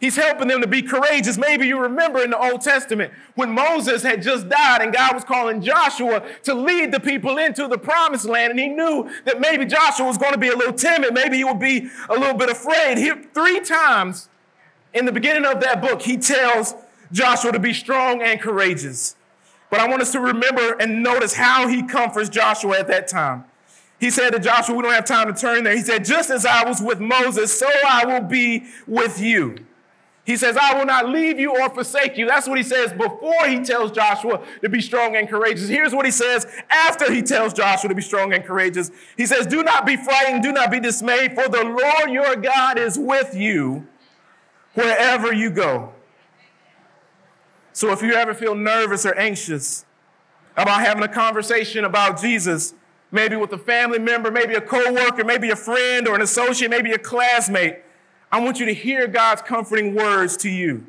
He's 0.00 0.14
helping 0.14 0.46
them 0.46 0.60
to 0.60 0.66
be 0.68 0.82
courageous. 0.82 1.36
Maybe 1.36 1.66
you 1.66 1.80
remember 1.80 2.22
in 2.22 2.30
the 2.30 2.38
Old 2.38 2.60
Testament 2.60 3.12
when 3.34 3.50
Moses 3.50 4.02
had 4.02 4.22
just 4.22 4.48
died 4.48 4.80
and 4.80 4.92
God 4.92 5.12
was 5.12 5.24
calling 5.24 5.60
Joshua 5.60 6.24
to 6.44 6.54
lead 6.54 6.92
the 6.92 7.00
people 7.00 7.36
into 7.36 7.66
the 7.66 7.78
promised 7.78 8.24
land. 8.24 8.52
And 8.52 8.60
he 8.60 8.68
knew 8.68 9.10
that 9.24 9.40
maybe 9.40 9.64
Joshua 9.64 10.06
was 10.06 10.16
going 10.16 10.32
to 10.32 10.38
be 10.38 10.48
a 10.48 10.56
little 10.56 10.72
timid. 10.72 11.14
Maybe 11.14 11.38
he 11.38 11.44
would 11.44 11.58
be 11.58 11.88
a 12.08 12.14
little 12.14 12.36
bit 12.36 12.48
afraid. 12.48 12.98
He, 12.98 13.10
three 13.34 13.60
times 13.60 14.28
in 14.94 15.04
the 15.04 15.12
beginning 15.12 15.44
of 15.44 15.60
that 15.60 15.80
book, 15.82 16.02
he 16.02 16.16
tells 16.16 16.74
Joshua 17.10 17.50
to 17.50 17.58
be 17.58 17.72
strong 17.72 18.22
and 18.22 18.40
courageous. 18.40 19.16
But 19.70 19.80
I 19.80 19.88
want 19.88 20.00
us 20.00 20.12
to 20.12 20.20
remember 20.20 20.74
and 20.74 21.02
notice 21.02 21.34
how 21.34 21.66
he 21.66 21.82
comforts 21.82 22.28
Joshua 22.28 22.78
at 22.78 22.86
that 22.86 23.08
time. 23.08 23.44
He 23.98 24.10
said 24.10 24.30
to 24.30 24.38
Joshua, 24.38 24.76
We 24.76 24.82
don't 24.82 24.92
have 24.92 25.04
time 25.04 25.32
to 25.32 25.38
turn 25.38 25.64
there. 25.64 25.74
He 25.74 25.82
said, 25.82 26.04
Just 26.04 26.30
as 26.30 26.46
I 26.46 26.66
was 26.66 26.80
with 26.80 27.00
Moses, 27.00 27.58
so 27.58 27.68
I 27.86 28.04
will 28.06 28.22
be 28.22 28.66
with 28.86 29.20
you. 29.20 29.56
He 30.28 30.36
says, 30.36 30.58
I 30.58 30.74
will 30.76 30.84
not 30.84 31.08
leave 31.08 31.40
you 31.40 31.58
or 31.58 31.70
forsake 31.70 32.18
you. 32.18 32.26
That's 32.26 32.46
what 32.46 32.58
he 32.58 32.62
says 32.62 32.92
before 32.92 33.46
he 33.46 33.60
tells 33.60 33.92
Joshua 33.92 34.44
to 34.60 34.68
be 34.68 34.82
strong 34.82 35.16
and 35.16 35.26
courageous. 35.26 35.68
Here's 35.68 35.94
what 35.94 36.04
he 36.04 36.10
says 36.10 36.46
after 36.68 37.10
he 37.10 37.22
tells 37.22 37.54
Joshua 37.54 37.88
to 37.88 37.94
be 37.94 38.02
strong 38.02 38.34
and 38.34 38.44
courageous. 38.44 38.90
He 39.16 39.24
says, 39.24 39.46
Do 39.46 39.62
not 39.62 39.86
be 39.86 39.96
frightened, 39.96 40.42
do 40.42 40.52
not 40.52 40.70
be 40.70 40.80
dismayed, 40.80 41.34
for 41.34 41.48
the 41.48 41.64
Lord 41.64 42.10
your 42.10 42.36
God 42.36 42.78
is 42.78 42.98
with 42.98 43.34
you 43.34 43.86
wherever 44.74 45.32
you 45.32 45.48
go. 45.48 45.94
So 47.72 47.90
if 47.92 48.02
you 48.02 48.12
ever 48.12 48.34
feel 48.34 48.54
nervous 48.54 49.06
or 49.06 49.14
anxious 49.14 49.86
about 50.58 50.82
having 50.82 51.02
a 51.04 51.08
conversation 51.08 51.86
about 51.86 52.20
Jesus, 52.20 52.74
maybe 53.10 53.34
with 53.36 53.54
a 53.54 53.58
family 53.58 53.98
member, 53.98 54.30
maybe 54.30 54.56
a 54.56 54.60
coworker, 54.60 55.24
maybe 55.24 55.48
a 55.48 55.56
friend 55.56 56.06
or 56.06 56.14
an 56.14 56.20
associate, 56.20 56.70
maybe 56.70 56.92
a 56.92 56.98
classmate, 56.98 57.78
I 58.30 58.40
want 58.40 58.60
you 58.60 58.66
to 58.66 58.74
hear 58.74 59.06
God's 59.06 59.42
comforting 59.42 59.94
words 59.94 60.36
to 60.38 60.50
you, 60.50 60.86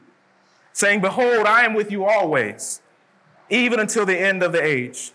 saying, 0.73 1.01
Behold, 1.01 1.45
I 1.45 1.63
am 1.63 1.73
with 1.73 1.91
you 1.91 2.05
always, 2.05 2.81
even 3.49 3.79
until 3.79 4.05
the 4.05 4.19
end 4.19 4.43
of 4.43 4.51
the 4.51 4.61
age. 4.61 5.13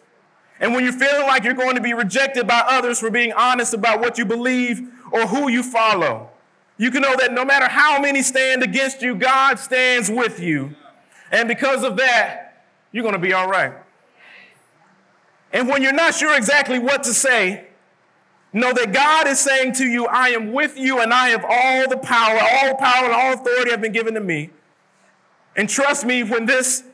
And 0.61 0.73
when 0.73 0.85
you're 0.85 0.93
feeling 0.93 1.27
like 1.27 1.45
you're 1.45 1.53
going 1.53 1.75
to 1.75 1.83
be 1.83 1.93
rejected 1.93 2.47
by 2.47 2.65
others 2.67 3.01
for 3.01 3.11
being 3.11 3.33
honest 3.33 3.75
about 3.75 4.01
what 4.01 4.17
you 4.17 4.25
believe 4.25 4.89
or 5.13 5.27
who 5.27 5.49
you 5.49 5.63
follow, 5.63 6.31
you 6.79 6.91
can 6.91 7.03
know 7.03 7.15
that 7.19 7.33
no 7.33 7.45
matter 7.45 7.69
how 7.69 8.01
many 8.01 8.23
stand 8.23 8.63
against 8.63 9.03
you, 9.03 9.15
God 9.15 9.59
stands 9.59 10.11
with 10.11 10.41
you. 10.41 10.75
And 11.31 11.49
because 11.49 11.85
of 11.85 11.97
that, 11.97 12.65
you're 12.93 13.03
going 13.03 13.15
to 13.15 13.21
be 13.21 13.33
all 13.33 13.49
right. 13.49 13.73
And 15.53 15.69
when 15.69 15.83
you're 15.83 15.93
not 15.93 16.15
sure 16.15 16.37
exactly 16.37 16.79
what 16.79 17.05
to 17.05 17.15
say, 17.15 17.69
Know 18.55 18.73
that 18.73 18.93
God 18.93 19.27
is 19.27 19.41
saying 19.41 19.73
to 19.75 19.85
you, 19.85 20.07
I 20.07 20.29
am 20.29 20.53
with 20.53 20.79
you 20.79 21.01
and 21.01 21.13
I 21.13 21.31
have 21.31 21.45
all 21.45 21.89
the 21.89 21.97
power, 21.97 22.39
all 22.39 22.77
power 22.77 23.07
and 23.07 23.13
all 23.13 23.33
authority 23.33 23.73
have 23.73 23.81
been 23.81 23.91
given 23.91 24.15
to 24.15 24.21
me. 24.21 24.51
And 25.57 25.69
trust 25.69 26.07
me, 26.07 26.23
when 26.23 26.47
this 26.47 26.85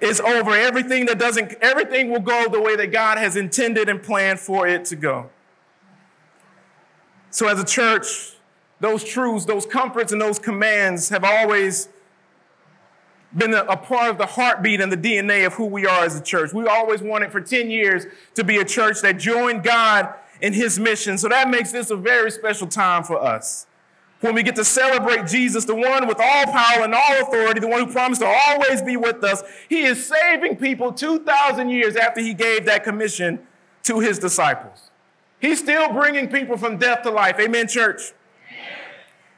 is 0.00 0.20
over, 0.20 0.52
everything 0.52 1.06
that 1.06 1.18
doesn't, 1.18 1.54
everything 1.60 2.10
will 2.10 2.20
go 2.20 2.48
the 2.48 2.60
way 2.60 2.76
that 2.76 2.92
God 2.92 3.18
has 3.18 3.34
intended 3.34 3.88
and 3.88 4.00
planned 4.00 4.38
for 4.38 4.68
it 4.68 4.84
to 4.86 4.96
go. 4.96 5.30
So, 7.30 7.48
as 7.48 7.60
a 7.60 7.64
church, 7.64 8.36
those 8.78 9.02
truths, 9.02 9.44
those 9.46 9.66
comforts, 9.66 10.12
and 10.12 10.20
those 10.20 10.38
commands 10.38 11.08
have 11.08 11.24
always 11.24 11.88
been 13.36 13.52
a, 13.52 13.76
part 13.76 14.10
of 14.10 14.18
the 14.18 14.26
heartbeat 14.26 14.80
and 14.80 14.90
the 14.92 14.96
DNA 14.96 15.44
of 15.46 15.54
who 15.54 15.66
we 15.66 15.86
are 15.86 16.04
as 16.04 16.18
a 16.18 16.22
church. 16.22 16.52
We 16.52 16.66
always 16.66 17.00
wanted 17.02 17.30
for 17.30 17.40
10 17.40 17.70
years 17.70 18.06
to 18.34 18.42
be 18.42 18.58
a 18.58 18.64
church 18.64 19.02
that 19.02 19.18
joined 19.18 19.62
God 19.62 20.14
in 20.40 20.52
his 20.52 20.78
mission. 20.78 21.18
So 21.18 21.28
that 21.28 21.50
makes 21.50 21.72
this 21.72 21.90
a 21.90 21.96
very 21.96 22.30
special 22.30 22.66
time 22.66 23.04
for 23.04 23.20
us. 23.20 23.66
When 24.20 24.34
we 24.34 24.42
get 24.42 24.54
to 24.56 24.64
celebrate 24.64 25.26
Jesus, 25.26 25.64
the 25.64 25.74
one 25.74 26.06
with 26.06 26.18
all 26.20 26.44
power 26.44 26.84
and 26.84 26.94
all 26.94 27.22
authority, 27.22 27.60
the 27.60 27.68
one 27.68 27.86
who 27.86 27.92
promised 27.92 28.20
to 28.20 28.26
always 28.26 28.82
be 28.82 28.96
with 28.96 29.24
us, 29.24 29.42
he 29.68 29.82
is 29.84 30.06
saving 30.06 30.56
people 30.56 30.92
2,000 30.92 31.70
years 31.70 31.96
after 31.96 32.20
he 32.20 32.34
gave 32.34 32.66
that 32.66 32.84
commission 32.84 33.46
to 33.84 34.00
his 34.00 34.18
disciples. 34.18 34.90
He's 35.40 35.58
still 35.58 35.90
bringing 35.92 36.28
people 36.28 36.58
from 36.58 36.76
death 36.76 37.02
to 37.02 37.10
life. 37.10 37.36
Amen, 37.40 37.66
church? 37.66 38.12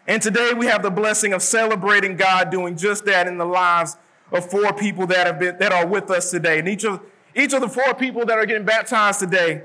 And 0.09 0.21
today 0.21 0.53
we 0.53 0.67
have 0.67 0.83
the 0.83 0.91
blessing 0.91 1.33
of 1.33 1.43
celebrating 1.43 2.17
God 2.17 2.51
doing 2.51 2.77
just 2.77 3.05
that 3.05 3.29
in 3.29 3.39
the 3.39 3.45
lives 3.45 3.97
of 4.33 4.51
four 4.51 4.73
people 4.73 5.07
that 5.07 5.29
have 5.29 5.39
been 5.39 5.59
that 5.59 5.73
are 5.73 5.87
with 5.87 6.11
us 6.11 6.31
today. 6.33 6.59
And 6.59 6.69
each 6.69 6.85
of 6.85 7.01
each 7.37 7.53
of 7.53 7.61
the 7.61 7.69
four 7.69 7.95
people 7.95 8.27
that 8.27 8.37
are 8.37 8.47
getting 8.47 8.65
baptized 8.65 9.21
today 9.21 9.63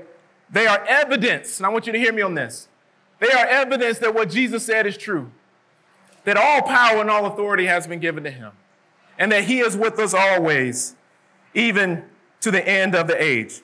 they 0.50 0.66
are 0.66 0.84
evidence, 0.86 1.58
and 1.58 1.66
I 1.66 1.68
want 1.68 1.86
you 1.86 1.92
to 1.92 1.98
hear 1.98 2.12
me 2.12 2.22
on 2.22 2.34
this. 2.34 2.68
They 3.20 3.30
are 3.30 3.46
evidence 3.46 3.98
that 3.98 4.14
what 4.14 4.30
Jesus 4.30 4.64
said 4.64 4.86
is 4.86 4.96
true, 4.96 5.30
that 6.24 6.36
all 6.36 6.62
power 6.62 7.00
and 7.00 7.10
all 7.10 7.26
authority 7.26 7.66
has 7.66 7.86
been 7.86 8.00
given 8.00 8.24
to 8.24 8.30
him, 8.30 8.52
and 9.18 9.30
that 9.32 9.44
he 9.44 9.60
is 9.60 9.76
with 9.76 9.98
us 9.98 10.14
always, 10.14 10.94
even 11.54 12.04
to 12.40 12.50
the 12.50 12.66
end 12.66 12.94
of 12.94 13.08
the 13.08 13.22
age. 13.22 13.62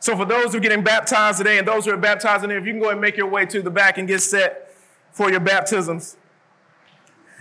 So, 0.00 0.16
for 0.16 0.24
those 0.24 0.52
who 0.52 0.58
are 0.58 0.60
getting 0.60 0.82
baptized 0.82 1.38
today 1.38 1.58
and 1.58 1.66
those 1.66 1.84
who 1.84 1.92
are 1.92 1.96
baptizing, 1.96 2.50
if 2.50 2.66
you 2.66 2.72
can 2.72 2.80
go 2.80 2.90
and 2.90 3.00
make 3.00 3.16
your 3.16 3.26
way 3.26 3.46
to 3.46 3.62
the 3.62 3.70
back 3.70 3.98
and 3.98 4.08
get 4.08 4.20
set 4.20 4.74
for 5.12 5.30
your 5.30 5.40
baptisms. 5.40 6.16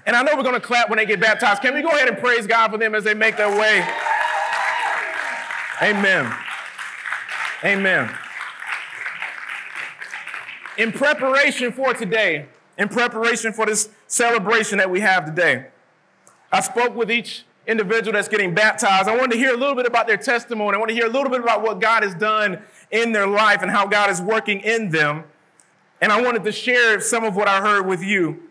And 0.06 0.16
I 0.16 0.24
know 0.24 0.36
we're 0.36 0.44
going 0.44 0.56
to 0.56 0.62
clap 0.62 0.90
when 0.90 0.98
they 0.98 1.06
get 1.06 1.20
baptized. 1.20 1.62
Can 1.62 1.74
we 1.74 1.82
go 1.82 1.90
ahead 1.90 2.08
and 2.08 2.18
praise 2.18 2.48
God 2.48 2.72
for 2.72 2.78
them 2.78 2.96
as 2.96 3.04
they 3.04 3.14
make 3.14 3.38
their 3.38 3.50
way? 3.50 3.86
Amen. 5.82 6.34
Amen 7.64 8.10
in 10.80 10.94
preparation 10.94 11.74
for 11.74 11.94
today, 11.94 12.46
in 12.78 12.88
preparation 12.88 13.52
for 13.52 13.66
this 13.66 13.90
celebration 14.08 14.78
that 14.78 14.90
we 14.90 15.02
have 15.02 15.26
today, 15.26 15.68
I 16.54 16.62
spoke 16.62 16.96
with 16.96 17.12
each 17.12 17.44
individual 17.68 18.14
that's 18.14 18.30
getting 18.30 18.56
baptized. 18.56 19.10
I 19.10 19.16
wanted 19.16 19.32
to 19.34 19.38
hear 19.38 19.54
a 19.54 19.58
little 19.58 19.76
bit 19.76 19.86
about 19.86 20.08
their 20.08 20.18
testimony. 20.18 20.76
I 20.76 20.80
want 20.80 20.88
to 20.88 20.96
hear 20.96 21.06
a 21.06 21.10
little 21.10 21.30
bit 21.30 21.42
about 21.42 21.62
what 21.62 21.82
God 21.82 22.04
has 22.04 22.16
done 22.16 22.62
in 22.92 23.12
their 23.12 23.28
life 23.28 23.62
and 23.62 23.70
how 23.70 23.88
God 23.88 24.10
is 24.10 24.22
working 24.22 24.62
in 24.62 24.90
them. 24.90 25.26
And 26.00 26.14
I 26.14 26.22
wanted 26.22 26.46
to 26.46 26.52
share 26.54 27.02
some 27.02 27.26
of 27.26 27.36
what 27.36 27.50
I 27.50 27.60
heard 27.60 27.86
with 27.86 28.02
you. 28.02 28.42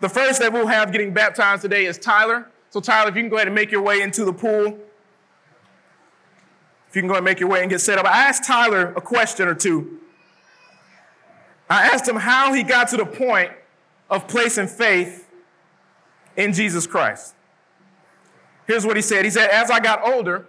The 0.00 0.10
first 0.10 0.38
that 0.40 0.52
we'll 0.52 0.66
have 0.66 0.92
getting 0.92 1.14
baptized 1.14 1.62
today 1.62 1.86
is 1.86 1.96
Tyler. 1.96 2.46
So, 2.68 2.80
Tyler, 2.80 3.08
if 3.08 3.16
you 3.16 3.22
can 3.22 3.30
go 3.30 3.36
ahead 3.36 3.48
and 3.48 3.54
make 3.54 3.72
your 3.72 3.82
way 3.82 4.02
into 4.02 4.26
the 4.26 4.34
pool. 4.34 4.78
If 6.90 6.96
you 6.96 7.00
can 7.00 7.08
go 7.08 7.14
ahead 7.14 7.20
and 7.20 7.24
make 7.24 7.40
your 7.40 7.48
way 7.48 7.62
and 7.62 7.70
get 7.70 7.80
set 7.80 7.98
up. 7.98 8.04
I 8.04 8.28
asked 8.28 8.44
Tyler 8.44 8.92
a 8.96 9.00
question 9.00 9.48
or 9.48 9.54
two. 9.54 9.99
I 11.70 11.86
asked 11.86 12.06
him 12.06 12.16
how 12.16 12.52
he 12.52 12.64
got 12.64 12.88
to 12.88 12.96
the 12.96 13.06
point 13.06 13.52
of 14.10 14.26
placing 14.26 14.66
faith 14.66 15.30
in 16.36 16.52
Jesus 16.52 16.86
Christ. 16.86 17.34
Here's 18.66 18.84
what 18.84 18.96
he 18.96 19.02
said 19.02 19.24
He 19.24 19.30
said, 19.30 19.48
As 19.50 19.70
I 19.70 19.78
got 19.80 20.06
older, 20.06 20.46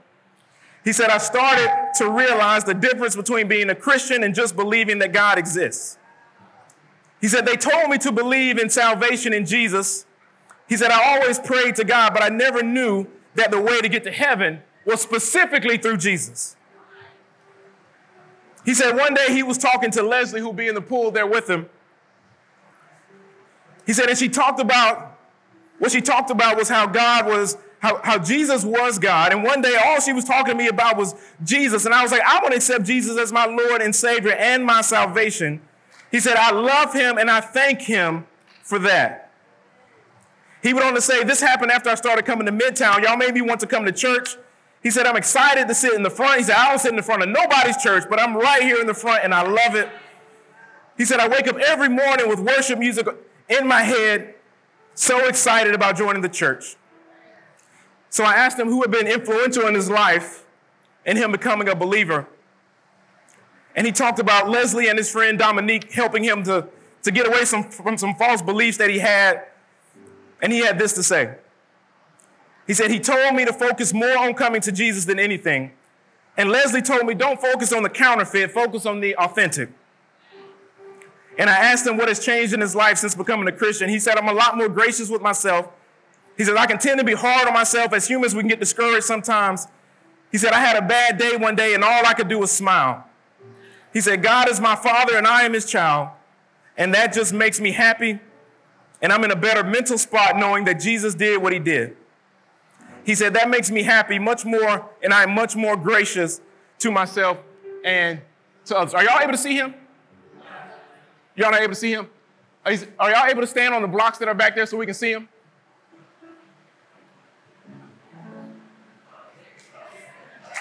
he 0.83 0.91
said, 0.91 1.11
I 1.11 1.19
started 1.19 1.69
to 1.97 2.09
realize 2.09 2.63
the 2.63 2.73
difference 2.73 3.15
between 3.15 3.47
being 3.47 3.69
a 3.69 3.75
Christian 3.75 4.23
and 4.23 4.33
just 4.33 4.55
believing 4.55 4.97
that 4.99 5.13
God 5.13 5.37
exists. 5.37 5.99
He 7.21 7.27
said, 7.27 7.45
They 7.45 7.55
told 7.55 7.89
me 7.89 7.99
to 7.99 8.11
believe 8.11 8.57
in 8.57 8.69
salvation 8.69 9.31
in 9.31 9.45
Jesus. 9.45 10.07
He 10.67 10.75
said, 10.75 10.89
I 10.89 11.15
always 11.15 11.37
prayed 11.37 11.75
to 11.75 11.83
God, 11.83 12.13
but 12.13 12.23
I 12.23 12.29
never 12.29 12.63
knew 12.63 13.05
that 13.35 13.51
the 13.51 13.61
way 13.61 13.79
to 13.79 13.89
get 13.89 14.03
to 14.05 14.11
heaven 14.11 14.61
was 14.85 15.01
specifically 15.01 15.77
through 15.77 15.97
Jesus. 15.97 16.55
He 18.65 18.73
said 18.73 18.95
one 18.95 19.13
day 19.13 19.27
he 19.29 19.43
was 19.43 19.57
talking 19.57 19.91
to 19.91 20.03
Leslie, 20.03 20.41
who'd 20.41 20.55
be 20.55 20.67
in 20.67 20.75
the 20.75 20.81
pool 20.81 21.11
there 21.11 21.27
with 21.27 21.49
him. 21.49 21.69
He 23.85 23.93
said, 23.93 24.09
and 24.09 24.17
she 24.17 24.29
talked 24.29 24.59
about, 24.59 25.17
what 25.79 25.91
she 25.91 26.01
talked 26.01 26.29
about 26.29 26.57
was 26.57 26.69
how 26.69 26.85
God 26.85 27.25
was, 27.25 27.57
how, 27.79 27.99
how 28.03 28.19
Jesus 28.19 28.63
was 28.63 28.99
God. 28.99 29.33
And 29.33 29.43
one 29.43 29.61
day 29.61 29.75
all 29.83 29.99
she 29.99 30.13
was 30.13 30.23
talking 30.23 30.53
to 30.53 30.55
me 30.55 30.67
about 30.67 30.95
was 30.95 31.15
Jesus. 31.43 31.85
And 31.85 31.93
I 31.93 32.03
was 32.03 32.11
like, 32.11 32.21
I 32.21 32.39
want 32.39 32.51
to 32.51 32.57
accept 32.57 32.85
Jesus 32.85 33.17
as 33.17 33.31
my 33.31 33.45
Lord 33.45 33.81
and 33.81 33.95
Savior 33.95 34.33
and 34.33 34.63
my 34.63 34.81
salvation. 34.81 35.59
He 36.11 36.19
said, 36.19 36.35
I 36.37 36.51
love 36.51 36.93
him 36.93 37.17
and 37.17 37.31
I 37.31 37.41
thank 37.41 37.81
him 37.81 38.27
for 38.61 38.77
that. 38.79 39.31
He 40.61 40.73
went 40.73 40.85
on 40.85 40.93
to 40.93 41.01
say, 41.01 41.23
This 41.23 41.41
happened 41.41 41.71
after 41.71 41.89
I 41.89 41.95
started 41.95 42.25
coming 42.25 42.45
to 42.45 42.51
Midtown. 42.51 43.01
Y'all 43.01 43.17
made 43.17 43.33
me 43.33 43.41
want 43.41 43.59
to 43.61 43.67
come 43.67 43.85
to 43.85 43.91
church. 43.91 44.37
He 44.81 44.89
said, 44.89 45.05
I'm 45.05 45.15
excited 45.15 45.67
to 45.67 45.75
sit 45.75 45.93
in 45.93 46.03
the 46.03 46.09
front. 46.09 46.39
He 46.39 46.43
said, 46.43 46.55
I 46.55 46.69
don't 46.69 46.79
sit 46.79 46.89
in 46.89 46.95
the 46.95 47.03
front 47.03 47.21
of 47.21 47.29
nobody's 47.29 47.77
church, 47.77 48.05
but 48.09 48.19
I'm 48.19 48.35
right 48.35 48.63
here 48.63 48.79
in 48.79 48.87
the 48.87 48.93
front 48.93 49.23
and 49.23 49.33
I 49.33 49.43
love 49.43 49.75
it. 49.75 49.89
He 50.97 51.05
said, 51.05 51.19
I 51.19 51.27
wake 51.27 51.47
up 51.47 51.57
every 51.57 51.89
morning 51.89 52.27
with 52.27 52.39
worship 52.39 52.79
music 52.79 53.07
in 53.47 53.67
my 53.67 53.83
head, 53.83 54.35
so 54.95 55.27
excited 55.27 55.75
about 55.75 55.97
joining 55.97 56.21
the 56.21 56.29
church. 56.29 56.75
So 58.09 58.23
I 58.23 58.33
asked 58.33 58.59
him 58.59 58.67
who 58.67 58.81
had 58.81 58.91
been 58.91 59.07
influential 59.07 59.67
in 59.67 59.73
his 59.73 59.89
life 59.89 60.45
in 61.05 61.17
him 61.17 61.31
becoming 61.31 61.67
a 61.69 61.75
believer. 61.75 62.27
And 63.75 63.85
he 63.85 63.93
talked 63.93 64.19
about 64.19 64.49
Leslie 64.49 64.89
and 64.89 64.97
his 64.97 65.09
friend 65.09 65.39
Dominique 65.39 65.91
helping 65.91 66.23
him 66.23 66.43
to, 66.43 66.67
to 67.03 67.11
get 67.11 67.27
away 67.27 67.45
some, 67.45 67.63
from 67.63 67.97
some 67.97 68.15
false 68.15 68.41
beliefs 68.41 68.77
that 68.77 68.89
he 68.89 68.99
had. 68.99 69.43
And 70.41 70.51
he 70.51 70.59
had 70.59 70.77
this 70.77 70.93
to 70.93 71.03
say. 71.03 71.35
He 72.71 72.75
said, 72.75 72.89
He 72.89 73.01
told 73.01 73.35
me 73.35 73.43
to 73.43 73.51
focus 73.51 73.93
more 73.93 74.17
on 74.17 74.33
coming 74.33 74.61
to 74.61 74.71
Jesus 74.71 75.03
than 75.03 75.19
anything. 75.19 75.73
And 76.37 76.49
Leslie 76.49 76.81
told 76.81 77.05
me, 77.05 77.13
Don't 77.13 77.37
focus 77.37 77.73
on 77.73 77.83
the 77.83 77.89
counterfeit, 77.89 78.49
focus 78.51 78.85
on 78.85 79.01
the 79.01 79.13
authentic. 79.17 79.71
And 81.37 81.49
I 81.49 81.57
asked 81.57 81.85
him 81.85 81.97
what 81.97 82.07
has 82.07 82.23
changed 82.23 82.53
in 82.53 82.61
his 82.61 82.73
life 82.73 82.99
since 82.99 83.13
becoming 83.13 83.45
a 83.49 83.51
Christian. 83.51 83.89
He 83.89 83.99
said, 83.99 84.17
I'm 84.17 84.29
a 84.29 84.33
lot 84.33 84.55
more 84.55 84.69
gracious 84.69 85.09
with 85.09 85.21
myself. 85.21 85.67
He 86.37 86.45
said, 86.45 86.55
I 86.55 86.65
can 86.65 86.77
tend 86.77 86.97
to 86.99 87.03
be 87.03 87.11
hard 87.11 87.45
on 87.45 87.53
myself. 87.53 87.91
As 87.91 88.07
humans, 88.07 88.33
we 88.33 88.41
can 88.41 88.47
get 88.47 88.61
discouraged 88.61 89.03
sometimes. 89.03 89.67
He 90.31 90.37
said, 90.37 90.53
I 90.53 90.61
had 90.61 90.81
a 90.81 90.87
bad 90.87 91.17
day 91.17 91.35
one 91.35 91.57
day 91.57 91.73
and 91.73 91.83
all 91.83 92.05
I 92.05 92.13
could 92.13 92.29
do 92.29 92.39
was 92.39 92.51
smile. 92.51 93.05
He 93.91 93.99
said, 93.99 94.23
God 94.23 94.49
is 94.49 94.61
my 94.61 94.77
father 94.77 95.17
and 95.17 95.27
I 95.27 95.41
am 95.41 95.51
his 95.51 95.65
child. 95.65 96.07
And 96.77 96.93
that 96.93 97.11
just 97.11 97.33
makes 97.33 97.59
me 97.59 97.73
happy. 97.73 98.21
And 99.01 99.11
I'm 99.11 99.25
in 99.25 99.31
a 99.31 99.35
better 99.35 99.61
mental 99.61 99.97
spot 99.97 100.37
knowing 100.37 100.63
that 100.63 100.79
Jesus 100.79 101.13
did 101.13 101.41
what 101.41 101.51
he 101.51 101.59
did. 101.59 101.97
He 103.03 103.15
said, 103.15 103.33
that 103.33 103.49
makes 103.49 103.71
me 103.71 103.83
happy 103.83 104.19
much 104.19 104.45
more, 104.45 104.89
and 105.03 105.13
I'm 105.13 105.31
much 105.31 105.55
more 105.55 105.75
gracious 105.75 106.39
to 106.79 106.91
myself 106.91 107.37
and 107.83 108.21
to 108.65 108.77
others. 108.77 108.93
Are 108.93 109.03
y'all 109.03 109.19
able 109.19 109.31
to 109.31 109.37
see 109.37 109.55
him? 109.55 109.73
Y'all 111.35 111.51
not 111.51 111.61
able 111.61 111.73
to 111.73 111.79
see 111.79 111.93
him? 111.93 112.07
Are 112.65 112.73
y'all 113.09 113.25
able 113.27 113.41
to 113.41 113.47
stand 113.47 113.73
on 113.73 113.81
the 113.81 113.87
blocks 113.87 114.19
that 114.19 114.27
are 114.27 114.35
back 114.35 114.55
there 114.55 114.65
so 114.65 114.77
we 114.77 114.85
can 114.85 114.93
see 114.93 115.11
him? 115.11 115.27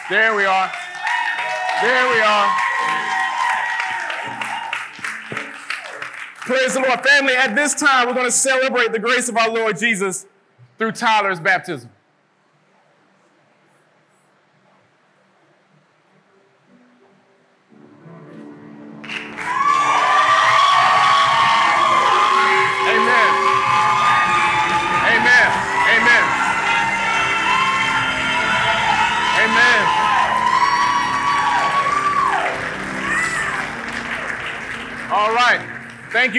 There 0.09 0.35
we 0.35 0.45
are. 0.45 0.73
There 1.83 2.15
we 2.15 2.21
are. 2.21 2.57
Praise 6.41 6.75
the 6.75 6.81
Lord. 6.81 7.07
Family, 7.07 7.35
at 7.35 7.55
this 7.55 7.75
time, 7.75 8.09
we're 8.09 8.15
going 8.15 8.27
to 8.27 8.33
celebrate 8.33 8.93
the 8.93 8.99
grace 8.99 9.29
of 9.29 9.37
our 9.37 9.51
Lord 9.51 9.79
Jesus 9.79 10.27
through 10.79 10.93
Tyler's 10.93 11.39
baptism. 11.39 11.91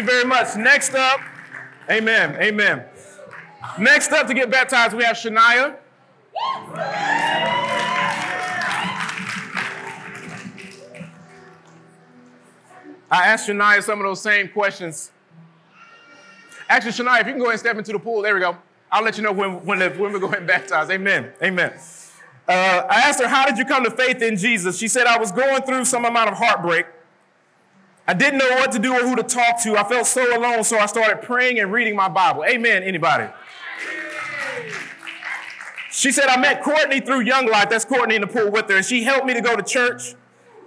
You 0.02 0.08
very 0.08 0.26
much. 0.26 0.56
Next 0.56 0.96
up, 0.96 1.22
amen. 1.90 2.36
Amen. 2.42 2.84
Next 3.78 4.12
up 4.12 4.28
to 4.28 4.34
get 4.34 4.50
baptized, 4.50 4.96
we 4.96 5.04
have 5.04 5.16
Shania. 5.16 5.78
I 13.14 13.28
asked 13.28 13.48
Shania 13.50 13.84
some 13.84 14.00
of 14.00 14.06
those 14.06 14.22
same 14.22 14.50
questions. 14.50 15.12
Actually, 16.70 16.92
Shania, 16.92 17.22
if 17.22 17.28
you 17.28 17.34
can 17.34 17.40
go 17.40 17.46
ahead 17.46 17.54
and 17.54 17.60
step 17.60 17.78
into 17.78 17.92
the 17.92 18.00
pool, 18.00 18.22
there 18.22 18.34
we 18.34 18.40
go. 18.42 18.58
I'll 18.92 19.04
let 19.04 19.18
you 19.18 19.24
know 19.24 19.32
when, 19.32 19.66
when, 19.66 19.80
the, 19.80 19.90
when 19.92 20.12
we 20.14 20.20
go 20.20 20.28
ahead 20.28 20.40
and 20.40 20.48
baptize. 20.48 20.90
Amen. 20.90 21.32
Amen. 21.42 21.74
Uh, 22.48 22.84
I 22.90 23.02
asked 23.02 23.22
her, 23.22 23.28
How 23.28 23.46
did 23.46 23.58
you 23.58 23.66
come 23.66 23.84
to 23.84 23.92
faith 23.92 24.22
in 24.22 24.36
Jesus? 24.36 24.78
She 24.78 24.88
said, 24.88 25.06
I 25.06 25.18
was 25.18 25.32
going 25.32 25.62
through 25.64 25.86
some 25.86 26.06
amount 26.06 26.30
of 26.30 26.38
heartbreak. 26.38 26.86
I 28.08 28.14
didn't 28.14 28.40
know 28.40 28.50
what 28.56 28.72
to 28.72 28.80
do 28.80 28.94
or 28.94 29.08
who 29.08 29.16
to 29.16 29.24
talk 29.24 29.62
to. 29.64 29.78
I 29.78 29.84
felt 29.84 30.08
so 30.08 30.38
alone, 30.38 30.64
so 30.64 30.78
I 30.78 30.86
started 30.86 31.22
praying 31.22 31.60
and 31.60 31.72
reading 31.72 31.96
my 31.96 32.10
Bible. 32.10 32.44
Amen, 32.44 32.84
anybody? 32.84 33.32
She 35.92 36.12
said, 36.12 36.28
I 36.28 36.38
met 36.38 36.64
Courtney 36.64 37.00
through 37.00 37.22
Young 37.22 37.48
Life. 37.48 37.70
That's 37.70 37.86
Courtney 37.86 38.16
in 38.16 38.22
the 38.22 38.28
pool 38.28 38.50
with 38.50 38.68
her, 38.70 38.78
and 38.78 38.86
she 38.86 39.04
helped 39.04 39.26
me 39.26 39.34
to 39.34 39.42
go 39.42 39.56
to 39.56 39.62
church. 39.62 40.16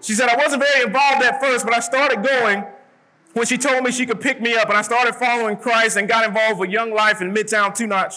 She 0.00 0.12
said, 0.12 0.28
I 0.28 0.36
wasn't 0.36 0.62
very 0.62 0.84
involved 0.84 1.22
at 1.22 1.40
first, 1.40 1.64
but 1.64 1.74
I 1.74 1.80
started 1.80 2.22
going 2.22 2.64
when 3.32 3.46
she 3.46 3.58
told 3.58 3.82
me 3.82 3.90
she 3.90 4.06
could 4.06 4.20
pick 4.20 4.40
me 4.40 4.54
up, 4.54 4.68
and 4.68 4.76
I 4.76 4.82
started 4.82 5.14
following 5.14 5.56
Christ 5.56 5.96
and 5.96 6.06
got 6.06 6.26
involved 6.26 6.60
with 6.60 6.70
Young 6.70 6.92
Life 6.94 7.20
in 7.20 7.34
Midtown 7.34 7.74
Two 7.74 7.86
Notch. 7.86 8.16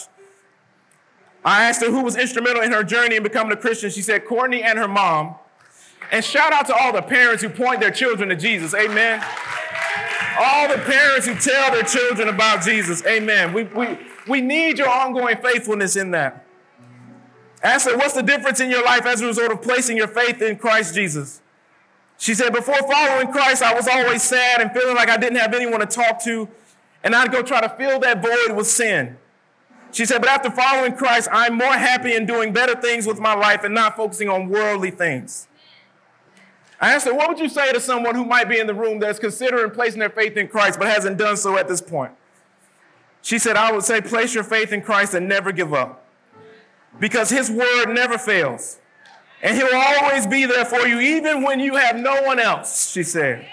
I 1.44 1.64
asked 1.64 1.82
her 1.82 1.90
who 1.90 2.02
was 2.02 2.16
instrumental 2.16 2.62
in 2.62 2.72
her 2.72 2.84
journey 2.84 3.16
in 3.16 3.22
becoming 3.22 3.52
a 3.52 3.56
Christian. 3.56 3.90
She 3.90 4.02
said, 4.02 4.26
Courtney 4.26 4.62
and 4.62 4.78
her 4.78 4.88
mom. 4.88 5.36
And 6.10 6.24
shout 6.24 6.52
out 6.52 6.66
to 6.66 6.74
all 6.74 6.92
the 6.92 7.02
parents 7.02 7.42
who 7.42 7.50
point 7.50 7.80
their 7.80 7.90
children 7.90 8.30
to 8.30 8.36
Jesus. 8.36 8.74
Amen. 8.74 9.22
All 10.38 10.68
the 10.68 10.78
parents 10.78 11.26
who 11.26 11.34
tell 11.34 11.72
their 11.72 11.82
children 11.82 12.28
about 12.28 12.62
Jesus. 12.62 13.04
Amen. 13.06 13.52
We, 13.52 13.64
we, 13.64 13.98
we 14.26 14.40
need 14.40 14.78
your 14.78 14.88
ongoing 14.88 15.36
faithfulness 15.36 15.96
in 15.96 16.12
that. 16.12 16.46
Ask 17.62 17.90
her, 17.90 17.96
what's 17.96 18.14
the 18.14 18.22
difference 18.22 18.60
in 18.60 18.70
your 18.70 18.84
life 18.84 19.04
as 19.04 19.20
a 19.20 19.26
result 19.26 19.50
of 19.50 19.62
placing 19.62 19.96
your 19.96 20.08
faith 20.08 20.40
in 20.40 20.56
Christ 20.56 20.94
Jesus? 20.94 21.42
She 22.16 22.34
said, 22.34 22.52
before 22.52 22.78
following 22.90 23.30
Christ, 23.32 23.62
I 23.62 23.74
was 23.74 23.86
always 23.88 24.22
sad 24.22 24.60
and 24.60 24.72
feeling 24.72 24.96
like 24.96 25.08
I 25.08 25.16
didn't 25.16 25.38
have 25.38 25.54
anyone 25.54 25.80
to 25.80 25.86
talk 25.86 26.22
to, 26.24 26.48
and 27.02 27.14
I'd 27.14 27.30
go 27.32 27.42
try 27.42 27.60
to 27.60 27.68
fill 27.68 28.00
that 28.00 28.22
void 28.22 28.56
with 28.56 28.66
sin. 28.66 29.16
She 29.92 30.04
said, 30.04 30.20
but 30.20 30.28
after 30.28 30.50
following 30.50 30.94
Christ, 30.94 31.28
I'm 31.32 31.54
more 31.54 31.72
happy 31.72 32.14
in 32.14 32.26
doing 32.26 32.52
better 32.52 32.80
things 32.80 33.06
with 33.06 33.18
my 33.18 33.34
life 33.34 33.64
and 33.64 33.74
not 33.74 33.96
focusing 33.96 34.28
on 34.28 34.48
worldly 34.48 34.90
things. 34.90 35.48
I 36.80 36.94
asked 36.94 37.06
her, 37.06 37.14
what 37.14 37.28
would 37.28 37.40
you 37.40 37.48
say 37.48 37.72
to 37.72 37.80
someone 37.80 38.14
who 38.14 38.24
might 38.24 38.48
be 38.48 38.60
in 38.60 38.66
the 38.66 38.74
room 38.74 39.00
that's 39.00 39.18
considering 39.18 39.70
placing 39.70 39.98
their 39.98 40.10
faith 40.10 40.36
in 40.36 40.46
Christ 40.46 40.78
but 40.78 40.88
hasn't 40.88 41.18
done 41.18 41.36
so 41.36 41.58
at 41.58 41.66
this 41.66 41.80
point? 41.80 42.12
She 43.20 43.38
said, 43.38 43.56
I 43.56 43.72
would 43.72 43.82
say, 43.82 44.00
place 44.00 44.32
your 44.32 44.44
faith 44.44 44.72
in 44.72 44.80
Christ 44.80 45.12
and 45.14 45.28
never 45.28 45.50
give 45.50 45.74
up. 45.74 46.04
Because 47.00 47.30
his 47.30 47.50
word 47.50 47.86
never 47.86 48.16
fails. 48.16 48.78
And 49.42 49.56
he'll 49.56 49.74
always 49.74 50.26
be 50.26 50.46
there 50.46 50.64
for 50.64 50.86
you, 50.86 51.00
even 51.00 51.42
when 51.42 51.60
you 51.60 51.76
have 51.76 51.96
no 51.96 52.22
one 52.22 52.38
else, 52.38 52.90
she 52.90 53.02
said. 53.02 53.46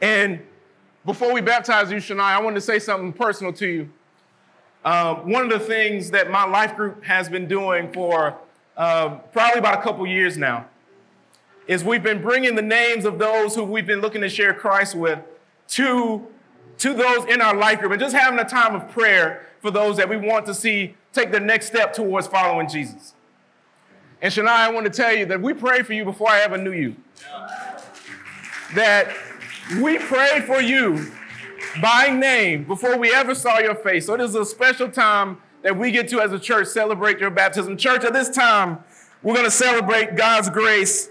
And 0.00 0.40
before 1.06 1.32
we 1.32 1.40
baptize 1.40 1.90
you, 1.90 1.96
Shania, 1.96 2.20
I 2.20 2.40
wanted 2.42 2.56
to 2.56 2.60
say 2.60 2.78
something 2.78 3.12
personal 3.12 3.52
to 3.54 3.66
you. 3.66 3.90
Uh, 4.84 5.14
one 5.16 5.44
of 5.44 5.50
the 5.50 5.60
things 5.60 6.10
that 6.10 6.30
my 6.30 6.44
life 6.44 6.76
group 6.76 7.04
has 7.04 7.28
been 7.28 7.46
doing 7.46 7.92
for 7.92 8.36
uh, 8.76 9.10
probably 9.32 9.58
about 9.58 9.78
a 9.78 9.82
couple 9.82 10.06
years 10.06 10.36
now 10.36 10.66
is 11.66 11.84
we've 11.84 12.02
been 12.02 12.20
bringing 12.20 12.54
the 12.54 12.62
names 12.62 13.04
of 13.04 13.18
those 13.18 13.54
who 13.54 13.64
we've 13.64 13.86
been 13.86 14.00
looking 14.00 14.20
to 14.20 14.28
share 14.28 14.52
Christ 14.52 14.94
with 14.94 15.20
to, 15.68 16.26
to 16.78 16.94
those 16.94 17.26
in 17.26 17.40
our 17.40 17.54
life 17.54 17.80
group 17.80 17.92
and 17.92 18.00
just 18.00 18.14
having 18.14 18.38
a 18.38 18.44
time 18.44 18.74
of 18.74 18.90
prayer 18.90 19.46
for 19.60 19.70
those 19.70 19.96
that 19.96 20.08
we 20.08 20.16
want 20.16 20.46
to 20.46 20.54
see 20.54 20.96
take 21.12 21.30
the 21.30 21.40
next 21.40 21.66
step 21.66 21.92
towards 21.92 22.26
following 22.26 22.68
Jesus. 22.68 23.14
And 24.20 24.32
Shania, 24.32 24.48
I 24.48 24.70
want 24.70 24.86
to 24.86 24.92
tell 24.92 25.12
you 25.12 25.26
that 25.26 25.40
we 25.40 25.52
prayed 25.52 25.86
for 25.86 25.92
you 25.92 26.04
before 26.04 26.28
I 26.28 26.40
ever 26.40 26.56
knew 26.56 26.72
you. 26.72 26.96
That 28.74 29.14
we 29.80 29.98
prayed 29.98 30.44
for 30.44 30.60
you 30.60 31.12
by 31.80 32.08
name 32.08 32.64
before 32.64 32.96
we 32.98 33.12
ever 33.12 33.34
saw 33.34 33.58
your 33.58 33.74
face. 33.74 34.06
So 34.06 34.16
this 34.16 34.30
is 34.30 34.36
a 34.36 34.44
special 34.44 34.88
time 34.90 35.38
that 35.62 35.76
we 35.76 35.90
get 35.90 36.08
to 36.08 36.20
as 36.20 36.32
a 36.32 36.38
church 36.38 36.68
celebrate 36.68 37.18
your 37.18 37.30
baptism. 37.30 37.76
Church, 37.76 38.04
at 38.04 38.12
this 38.12 38.28
time, 38.28 38.82
we're 39.22 39.34
going 39.34 39.46
to 39.46 39.50
celebrate 39.50 40.16
God's 40.16 40.50
grace 40.50 41.10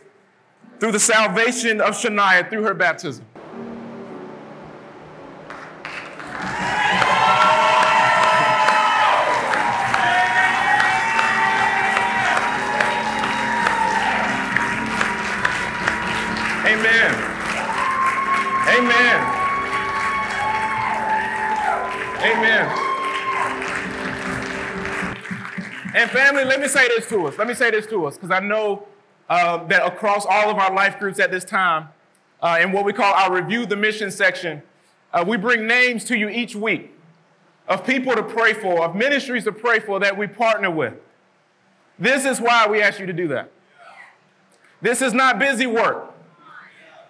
through 0.82 0.91
the 0.91 1.00
salvation 1.00 1.80
of 1.80 1.94
Shania 1.94 2.50
through 2.50 2.63
her 2.63 2.74
baptism. 2.74 3.24
Amen. 16.65 17.13
Amen. 18.67 19.22
Amen. 22.24 22.65
And 25.94 26.10
family, 26.10 26.44
let 26.44 26.60
me 26.60 26.67
say 26.67 26.88
this 26.88 27.08
to 27.10 27.28
us. 27.28 27.38
Let 27.38 27.48
me 27.48 27.54
say 27.54 27.70
this 27.70 27.86
to 27.86 28.08
us, 28.08 28.15
because 28.15 28.32
I 28.32 28.39
know 28.39 28.88
uh, 29.32 29.63
that 29.67 29.86
across 29.86 30.26
all 30.26 30.50
of 30.50 30.58
our 30.58 30.74
life 30.74 31.00
groups 31.00 31.17
at 31.17 31.32
this 31.32 31.46
time, 31.46 31.88
uh, 32.41 32.60
in 32.62 32.74
what 32.74 32.84
we 32.84 32.91
call 32.91 33.13
our 33.13 33.34
review 33.34 33.65
the 33.65 33.78
mission 33.78 34.12
section, 34.12 34.62
uh, 35.13 35.24
we 35.26 35.38
bring 35.38 35.65
names 35.65 36.04
to 36.04 36.17
you 36.17 36.28
each 36.28 36.54
week 36.54 36.94
of 37.65 37.86
people 37.86 38.13
to 38.13 38.24
pray 38.24 38.54
for, 38.54 38.84
of 38.84 38.94
ministries 38.94 39.46
to 39.46 39.54
pray 39.54 39.80
for 39.80 40.02
that 40.02 40.17
we 40.17 40.28
partner 40.28 40.70
with. 40.70 40.96
This 41.98 42.26
is 42.26 42.41
why 42.41 42.67
we 42.67 42.82
ask 42.82 43.00
you 43.00 43.06
to 43.06 43.13
do 43.13 43.30
that. 43.30 43.50
This 44.82 45.02
is 45.02 45.13
not 45.13 45.39
busy 45.39 45.65
work. 45.65 46.13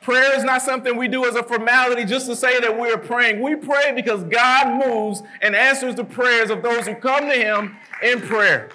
Prayer 0.01 0.37
is 0.37 0.43
not 0.43 0.61
something 0.61 0.95
we 0.97 1.07
do 1.07 1.25
as 1.25 1.33
a 1.33 1.41
formality 1.41 2.05
just 2.05 2.27
to 2.27 2.35
say 2.35 2.59
that 2.59 2.77
we're 2.77 2.99
praying. 2.99 3.41
We 3.41 3.55
pray 3.55 3.93
because 3.95 4.23
God 4.25 4.85
moves 4.85 5.23
and 5.41 5.55
answers 5.55 5.95
the 5.95 6.03
prayers 6.03 6.51
of 6.51 6.61
those 6.61 6.85
who 6.85 6.93
come 6.93 7.21
to 7.21 7.35
Him 7.35 7.77
in 8.03 8.21
prayer. 8.21 8.69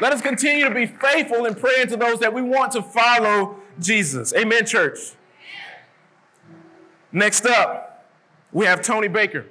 Let 0.00 0.12
us 0.12 0.22
continue 0.22 0.68
to 0.68 0.74
be 0.74 0.86
faithful 0.86 1.44
in 1.46 1.54
praying 1.54 1.88
to 1.88 1.96
those 1.96 2.20
that 2.20 2.32
we 2.32 2.42
want 2.42 2.72
to 2.72 2.82
follow 2.82 3.56
Jesus. 3.80 4.32
Amen, 4.34 4.64
church. 4.64 4.98
Next 7.10 7.46
up, 7.46 8.06
we 8.52 8.66
have 8.66 8.82
Tony 8.82 9.08
Baker. 9.08 9.46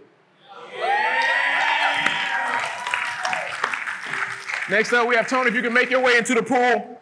Next 4.70 4.92
up, 4.92 5.08
we 5.08 5.16
have 5.16 5.28
Tony. 5.28 5.50
If 5.50 5.56
you 5.56 5.62
can 5.62 5.74
make 5.74 5.90
your 5.90 6.02
way 6.02 6.18
into 6.18 6.34
the 6.34 6.44
pool. 6.44 7.00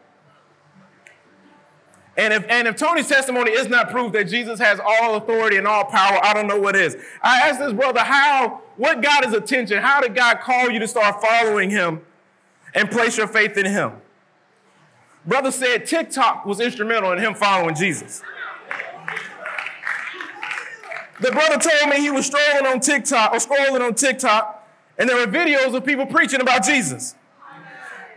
And 2.17 2.33
if, 2.33 2.45
and 2.47 2.67
if 2.67 2.77
Tony's 2.77 3.09
testimony 3.09 3.51
is 3.51 3.67
not 3.67 3.91
proof 3.91 4.13
that 4.13 4.25
Jesus 4.25 4.57
has 4.59 4.79
all 4.79 5.15
authority 5.15 5.57
and 5.57 5.67
all 5.67 5.83
power, 5.83 6.17
I 6.23 6.33
don't 6.33 6.47
know 6.47 6.59
what 6.59 6.75
is. 6.75 6.95
I 7.21 7.49
asked 7.49 7.59
this 7.59 7.73
brother, 7.73 7.99
how 8.01 8.61
what 8.77 9.01
got 9.01 9.25
his 9.25 9.33
attention? 9.33 9.79
How 9.81 9.99
did 9.99 10.15
God 10.15 10.39
call 10.39 10.69
you 10.69 10.79
to 10.79 10.87
start 10.87 11.21
following 11.21 11.69
him 11.69 12.01
and 12.75 12.91
place 12.91 13.17
your 13.17 13.27
faith 13.27 13.57
in 13.57 13.65
him? 13.65 13.93
Brother 15.25 15.51
said 15.51 15.87
TikTok 15.87 16.45
was 16.45 16.59
instrumental 16.59 17.11
in 17.11 17.19
him 17.19 17.33
following 17.33 17.73
Jesus. 17.73 18.21
The 21.19 21.31
brother 21.31 21.57
told 21.57 21.89
me 21.89 22.01
he 22.01 22.11
was 22.11 22.25
strolling 22.25 22.65
on 22.67 22.79
TikTok 22.81 23.31
or 23.31 23.37
scrolling 23.37 23.81
on 23.81 23.95
TikTok, 23.95 24.67
and 24.97 25.09
there 25.09 25.15
were 25.15 25.31
videos 25.31 25.73
of 25.73 25.85
people 25.85 26.05
preaching 26.05 26.41
about 26.41 26.63
Jesus. 26.63 27.15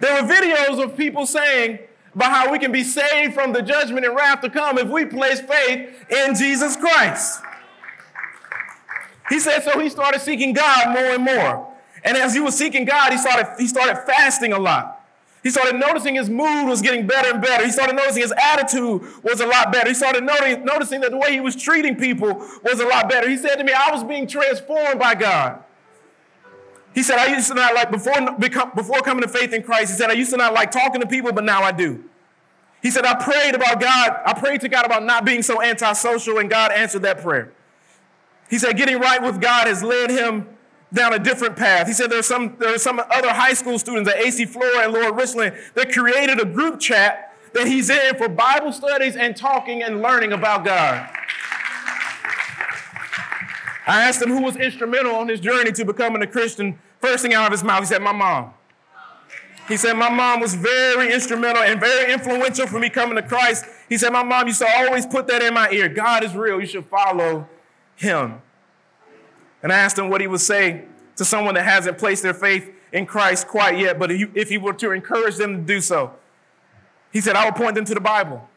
There 0.00 0.20
were 0.20 0.28
videos 0.28 0.82
of 0.82 0.96
people 0.96 1.24
saying 1.24 1.78
about 2.14 2.30
how 2.30 2.52
we 2.52 2.58
can 2.58 2.72
be 2.72 2.82
saved 2.82 3.34
from 3.34 3.52
the 3.52 3.62
judgment 3.62 4.04
and 4.04 4.14
wrath 4.14 4.40
to 4.40 4.50
come 4.50 4.78
if 4.78 4.88
we 4.88 5.04
place 5.04 5.40
faith 5.40 6.04
in 6.10 6.34
Jesus 6.34 6.76
Christ. 6.76 7.40
He 9.28 9.38
said, 9.38 9.60
so 9.60 9.78
he 9.78 9.88
started 9.88 10.20
seeking 10.20 10.52
God 10.52 10.88
more 10.88 11.14
and 11.14 11.22
more. 11.22 11.67
And 12.04 12.16
as 12.16 12.34
he 12.34 12.40
was 12.40 12.56
seeking 12.56 12.84
God, 12.84 13.12
he 13.12 13.18
started, 13.18 13.54
he 13.58 13.66
started 13.66 14.02
fasting 14.06 14.52
a 14.52 14.58
lot. 14.58 14.94
He 15.42 15.50
started 15.50 15.76
noticing 15.76 16.16
his 16.16 16.28
mood 16.28 16.68
was 16.68 16.82
getting 16.82 17.06
better 17.06 17.30
and 17.30 17.40
better. 17.40 17.64
He 17.64 17.70
started 17.70 17.94
noticing 17.94 18.22
his 18.22 18.32
attitude 18.32 19.02
was 19.22 19.40
a 19.40 19.46
lot 19.46 19.72
better. 19.72 19.88
He 19.88 19.94
started 19.94 20.24
noticing, 20.24 20.64
noticing 20.64 21.00
that 21.02 21.12
the 21.12 21.16
way 21.16 21.32
he 21.32 21.40
was 21.40 21.54
treating 21.54 21.96
people 21.96 22.34
was 22.64 22.80
a 22.80 22.86
lot 22.86 23.08
better. 23.08 23.28
He 23.28 23.36
said 23.36 23.56
to 23.56 23.64
me, 23.64 23.72
I 23.72 23.90
was 23.92 24.02
being 24.04 24.26
transformed 24.26 24.98
by 24.98 25.14
God. 25.14 25.62
He 26.94 27.02
said, 27.02 27.18
I 27.18 27.34
used 27.34 27.48
to 27.48 27.54
not 27.54 27.74
like, 27.74 27.90
before, 27.90 28.14
before 28.74 29.00
coming 29.02 29.22
to 29.22 29.28
faith 29.28 29.52
in 29.52 29.62
Christ, 29.62 29.92
he 29.92 29.96
said, 29.96 30.10
I 30.10 30.14
used 30.14 30.30
to 30.30 30.36
not 30.36 30.52
like 30.52 30.72
talking 30.72 31.00
to 31.00 31.06
people, 31.06 31.32
but 31.32 31.44
now 31.44 31.62
I 31.62 31.70
do. 31.70 32.02
He 32.82 32.90
said, 32.90 33.04
I 33.04 33.14
prayed 33.14 33.54
about 33.54 33.80
God, 33.80 34.20
I 34.26 34.32
prayed 34.34 34.60
to 34.62 34.68
God 34.68 34.86
about 34.86 35.04
not 35.04 35.24
being 35.24 35.42
so 35.42 35.62
antisocial, 35.62 36.38
and 36.38 36.50
God 36.50 36.72
answered 36.72 37.02
that 37.02 37.20
prayer. 37.20 37.52
He 38.50 38.58
said, 38.58 38.76
getting 38.76 38.98
right 38.98 39.22
with 39.22 39.40
God 39.40 39.66
has 39.66 39.82
led 39.82 40.10
him 40.10 40.48
down 40.92 41.12
a 41.12 41.18
different 41.18 41.56
path. 41.56 41.86
He 41.86 41.92
said 41.92 42.10
there 42.10 42.18
are 42.18 42.22
some, 42.22 42.56
there 42.58 42.74
are 42.74 42.78
some 42.78 43.00
other 43.10 43.32
high 43.32 43.54
school 43.54 43.78
students 43.78 44.08
at 44.10 44.16
AC 44.16 44.46
Flora 44.46 44.84
and 44.84 44.92
Lower 44.92 45.12
Richland 45.12 45.56
that 45.74 45.92
created 45.92 46.40
a 46.40 46.44
group 46.44 46.80
chat 46.80 47.34
that 47.54 47.66
he's 47.66 47.90
in 47.90 48.16
for 48.16 48.28
Bible 48.28 48.72
studies 48.72 49.16
and 49.16 49.36
talking 49.36 49.82
and 49.82 50.02
learning 50.02 50.32
about 50.32 50.64
God. 50.64 51.08
I 53.86 54.02
asked 54.02 54.20
him 54.20 54.28
who 54.28 54.42
was 54.42 54.56
instrumental 54.56 55.14
on 55.14 55.28
his 55.28 55.40
journey 55.40 55.72
to 55.72 55.84
becoming 55.84 56.20
a 56.22 56.26
Christian. 56.26 56.78
First 57.00 57.22
thing 57.22 57.32
out 57.32 57.46
of 57.46 57.52
his 57.52 57.64
mouth, 57.64 57.80
he 57.80 57.86
said, 57.86 58.02
My 58.02 58.12
mom. 58.12 58.52
He 59.66 59.76
said, 59.76 59.94
My 59.94 60.10
mom 60.10 60.40
was 60.40 60.54
very 60.54 61.12
instrumental 61.12 61.62
and 61.62 61.80
very 61.80 62.12
influential 62.12 62.66
for 62.66 62.78
me 62.78 62.90
coming 62.90 63.16
to 63.16 63.22
Christ. 63.22 63.64
He 63.88 63.96
said, 63.96 64.12
My 64.12 64.22
mom 64.22 64.46
used 64.46 64.60
to 64.60 64.68
always 64.68 65.06
put 65.06 65.26
that 65.28 65.42
in 65.42 65.54
my 65.54 65.70
ear 65.70 65.88
God 65.88 66.22
is 66.22 66.34
real. 66.34 66.60
You 66.60 66.66
should 66.66 66.86
follow 66.86 67.48
him. 67.96 68.42
And 69.62 69.72
I 69.72 69.78
asked 69.78 69.98
him 69.98 70.08
what 70.08 70.20
he 70.20 70.26
would 70.26 70.40
say 70.40 70.84
to 71.16 71.24
someone 71.24 71.54
that 71.54 71.64
hasn't 71.64 71.98
placed 71.98 72.22
their 72.22 72.34
faith 72.34 72.70
in 72.92 73.06
Christ 73.06 73.48
quite 73.48 73.78
yet, 73.78 73.98
but 73.98 74.10
if 74.10 74.48
he 74.48 74.56
were 74.56 74.72
to 74.74 74.92
encourage 74.92 75.36
them 75.36 75.56
to 75.56 75.62
do 75.62 75.80
so. 75.80 76.14
He 77.12 77.20
said, 77.20 77.36
I 77.36 77.44
would 77.44 77.56
point 77.56 77.74
them 77.74 77.84
to 77.86 77.94
the 77.94 78.00
Bible. 78.00 78.48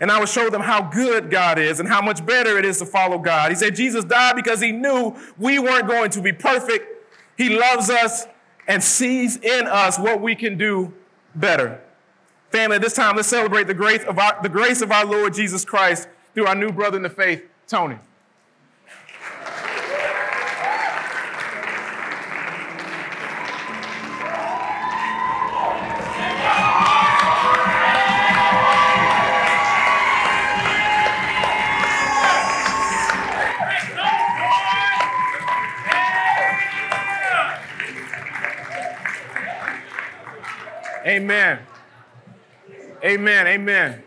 And 0.00 0.10
I 0.10 0.18
would 0.18 0.28
show 0.28 0.50
them 0.50 0.60
how 0.60 0.82
good 0.82 1.30
God 1.30 1.58
is 1.58 1.80
and 1.80 1.88
how 1.88 2.02
much 2.02 2.24
better 2.24 2.58
it 2.58 2.64
is 2.64 2.78
to 2.78 2.86
follow 2.86 3.18
God. 3.18 3.50
He 3.50 3.56
said, 3.56 3.76
Jesus 3.76 4.04
died 4.04 4.36
because 4.36 4.60
he 4.60 4.72
knew 4.72 5.16
we 5.38 5.58
weren't 5.58 5.86
going 5.86 6.10
to 6.10 6.22
be 6.22 6.32
perfect. 6.32 6.86
He 7.36 7.56
loves 7.56 7.90
us 7.90 8.26
and 8.66 8.82
sees 8.82 9.36
in 9.36 9.66
us 9.66 9.98
what 9.98 10.20
we 10.20 10.34
can 10.34 10.58
do 10.58 10.92
better. 11.34 11.80
Family, 12.50 12.76
at 12.76 12.82
this 12.82 12.94
time, 12.94 13.16
let's 13.16 13.28
celebrate 13.28 13.66
the 13.66 13.74
grace 13.74 14.04
of 14.04 14.18
our, 14.18 14.40
the 14.42 14.48
grace 14.48 14.80
of 14.80 14.90
our 14.90 15.04
Lord 15.04 15.34
Jesus 15.34 15.64
Christ 15.64 16.08
through 16.34 16.46
our 16.46 16.54
new 16.54 16.70
brother 16.70 16.96
in 16.96 17.02
the 17.02 17.10
faith, 17.10 17.42
Tony. 17.66 17.98
Amen. 41.04 41.58
Amen. 43.04 43.46
Amen. 43.46 44.02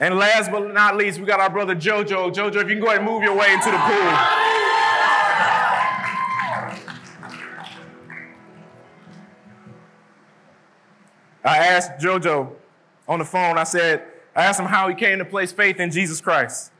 And 0.00 0.16
last 0.16 0.50
but 0.50 0.72
not 0.72 0.96
least, 0.96 1.18
we 1.18 1.26
got 1.26 1.40
our 1.40 1.50
brother 1.50 1.74
JoJo. 1.74 2.32
JoJo, 2.32 2.56
if 2.56 2.68
you 2.68 2.74
can 2.76 2.80
go 2.80 2.86
ahead 2.86 2.98
and 2.98 3.08
move 3.08 3.22
your 3.22 3.36
way 3.36 3.52
into 3.52 3.70
the 3.70 3.76
pool. 3.76 4.42
I 11.44 11.58
asked 11.58 12.00
JoJo 12.00 12.52
on 13.08 13.18
the 13.18 13.24
phone, 13.24 13.58
I 13.58 13.64
said, 13.64 14.04
I 14.34 14.44
asked 14.44 14.60
him 14.60 14.66
how 14.66 14.88
he 14.88 14.94
came 14.94 15.18
to 15.18 15.24
place 15.24 15.52
faith 15.52 15.80
in 15.80 15.90
Jesus 15.90 16.20
Christ. 16.20 16.72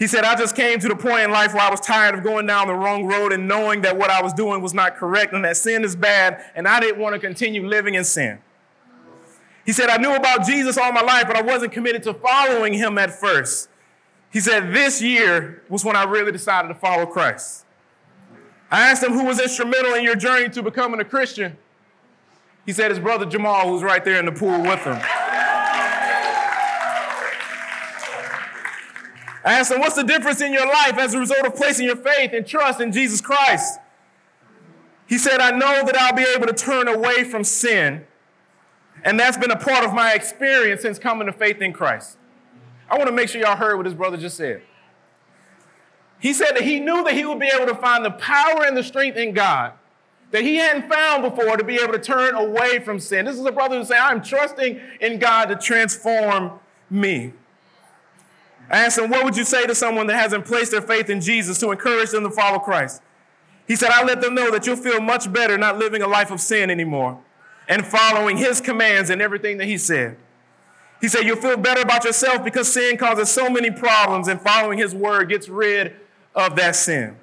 He 0.00 0.06
said, 0.06 0.24
I 0.24 0.34
just 0.34 0.56
came 0.56 0.80
to 0.80 0.88
the 0.88 0.96
point 0.96 1.24
in 1.24 1.30
life 1.30 1.52
where 1.52 1.62
I 1.62 1.70
was 1.70 1.78
tired 1.78 2.14
of 2.14 2.24
going 2.24 2.46
down 2.46 2.68
the 2.68 2.74
wrong 2.74 3.04
road 3.04 3.34
and 3.34 3.46
knowing 3.46 3.82
that 3.82 3.98
what 3.98 4.08
I 4.08 4.22
was 4.22 4.32
doing 4.32 4.62
was 4.62 4.72
not 4.72 4.96
correct 4.96 5.34
and 5.34 5.44
that 5.44 5.58
sin 5.58 5.84
is 5.84 5.94
bad, 5.94 6.42
and 6.54 6.66
I 6.66 6.80
didn't 6.80 6.98
want 6.98 7.14
to 7.14 7.18
continue 7.20 7.68
living 7.68 7.92
in 7.92 8.04
sin. 8.04 8.38
He 9.66 9.72
said, 9.72 9.90
I 9.90 9.98
knew 9.98 10.14
about 10.14 10.46
Jesus 10.46 10.78
all 10.78 10.90
my 10.90 11.02
life, 11.02 11.24
but 11.26 11.36
I 11.36 11.42
wasn't 11.42 11.72
committed 11.72 12.02
to 12.04 12.14
following 12.14 12.72
him 12.72 12.96
at 12.96 13.20
first. 13.20 13.68
He 14.30 14.40
said, 14.40 14.72
This 14.72 15.02
year 15.02 15.64
was 15.68 15.84
when 15.84 15.96
I 15.96 16.04
really 16.04 16.32
decided 16.32 16.68
to 16.68 16.74
follow 16.74 17.04
Christ. 17.04 17.66
I 18.70 18.88
asked 18.88 19.02
him 19.02 19.12
who 19.12 19.26
was 19.26 19.38
instrumental 19.38 19.92
in 19.92 20.02
your 20.02 20.16
journey 20.16 20.48
to 20.48 20.62
becoming 20.62 21.00
a 21.00 21.04
Christian. 21.04 21.58
He 22.64 22.72
said, 22.72 22.90
His 22.90 23.00
brother 23.00 23.26
Jamal, 23.26 23.68
who's 23.68 23.82
right 23.82 24.02
there 24.02 24.18
in 24.18 24.24
the 24.24 24.32
pool 24.32 24.62
with 24.62 24.80
him. 24.80 24.98
I 29.44 29.58
asked 29.58 29.72
him, 29.72 29.80
What's 29.80 29.96
the 29.96 30.04
difference 30.04 30.40
in 30.40 30.52
your 30.52 30.66
life 30.66 30.98
as 30.98 31.14
a 31.14 31.18
result 31.18 31.46
of 31.46 31.54
placing 31.54 31.86
your 31.86 31.96
faith 31.96 32.32
and 32.32 32.46
trust 32.46 32.80
in 32.80 32.92
Jesus 32.92 33.20
Christ? 33.20 33.78
He 35.06 35.18
said, 35.18 35.40
I 35.40 35.50
know 35.50 35.84
that 35.84 35.96
I'll 35.96 36.14
be 36.14 36.26
able 36.34 36.46
to 36.46 36.52
turn 36.52 36.88
away 36.88 37.24
from 37.24 37.42
sin. 37.42 38.06
And 39.02 39.18
that's 39.18 39.36
been 39.36 39.50
a 39.50 39.56
part 39.56 39.84
of 39.84 39.94
my 39.94 40.12
experience 40.12 40.82
since 40.82 40.98
coming 40.98 41.26
to 41.26 41.32
faith 41.32 41.60
in 41.62 41.72
Christ. 41.72 42.18
I 42.88 42.96
want 42.96 43.08
to 43.08 43.12
make 43.12 43.28
sure 43.28 43.40
y'all 43.40 43.56
heard 43.56 43.76
what 43.76 43.86
his 43.86 43.94
brother 43.94 44.16
just 44.16 44.36
said. 44.36 44.62
He 46.20 46.32
said 46.34 46.52
that 46.52 46.62
he 46.62 46.80
knew 46.80 47.02
that 47.04 47.14
he 47.14 47.24
would 47.24 47.40
be 47.40 47.50
able 47.54 47.66
to 47.66 47.74
find 47.74 48.04
the 48.04 48.10
power 48.10 48.64
and 48.64 48.76
the 48.76 48.82
strength 48.82 49.16
in 49.16 49.32
God 49.32 49.72
that 50.30 50.42
he 50.42 50.56
hadn't 50.56 50.88
found 50.88 51.22
before 51.22 51.56
to 51.56 51.64
be 51.64 51.76
able 51.76 51.92
to 51.92 51.98
turn 51.98 52.34
away 52.34 52.78
from 52.78 53.00
sin. 53.00 53.24
This 53.24 53.38
is 53.38 53.44
a 53.44 53.52
brother 53.52 53.78
who 53.78 53.84
said, 53.84 53.98
I'm 53.98 54.22
trusting 54.22 54.80
in 55.00 55.18
God 55.18 55.46
to 55.46 55.56
transform 55.56 56.60
me. 56.88 57.32
I 58.70 58.84
asked 58.84 58.98
him, 58.98 59.10
What 59.10 59.24
would 59.24 59.36
you 59.36 59.44
say 59.44 59.66
to 59.66 59.74
someone 59.74 60.06
that 60.06 60.16
hasn't 60.16 60.46
placed 60.46 60.70
their 60.70 60.82
faith 60.82 61.10
in 61.10 61.20
Jesus 61.20 61.58
to 61.58 61.70
encourage 61.70 62.10
them 62.10 62.24
to 62.24 62.30
follow 62.30 62.58
Christ? 62.58 63.02
He 63.66 63.76
said, 63.76 63.90
I 63.90 64.04
let 64.04 64.20
them 64.20 64.34
know 64.34 64.50
that 64.50 64.66
you'll 64.66 64.76
feel 64.76 65.00
much 65.00 65.32
better 65.32 65.56
not 65.58 65.78
living 65.78 66.02
a 66.02 66.08
life 66.08 66.30
of 66.30 66.40
sin 66.40 66.70
anymore 66.70 67.20
and 67.68 67.86
following 67.86 68.36
his 68.36 68.60
commands 68.60 69.10
and 69.10 69.22
everything 69.22 69.58
that 69.58 69.66
he 69.66 69.78
said. 69.78 70.16
He 71.00 71.08
said, 71.08 71.22
You'll 71.22 71.36
feel 71.36 71.56
better 71.56 71.80
about 71.80 72.04
yourself 72.04 72.44
because 72.44 72.70
sin 72.72 72.96
causes 72.96 73.30
so 73.30 73.48
many 73.48 73.70
problems, 73.70 74.28
and 74.28 74.40
following 74.40 74.78
his 74.78 74.94
word 74.94 75.28
gets 75.28 75.48
rid 75.48 75.96
of 76.34 76.56
that 76.56 76.76
sin. 76.76 77.16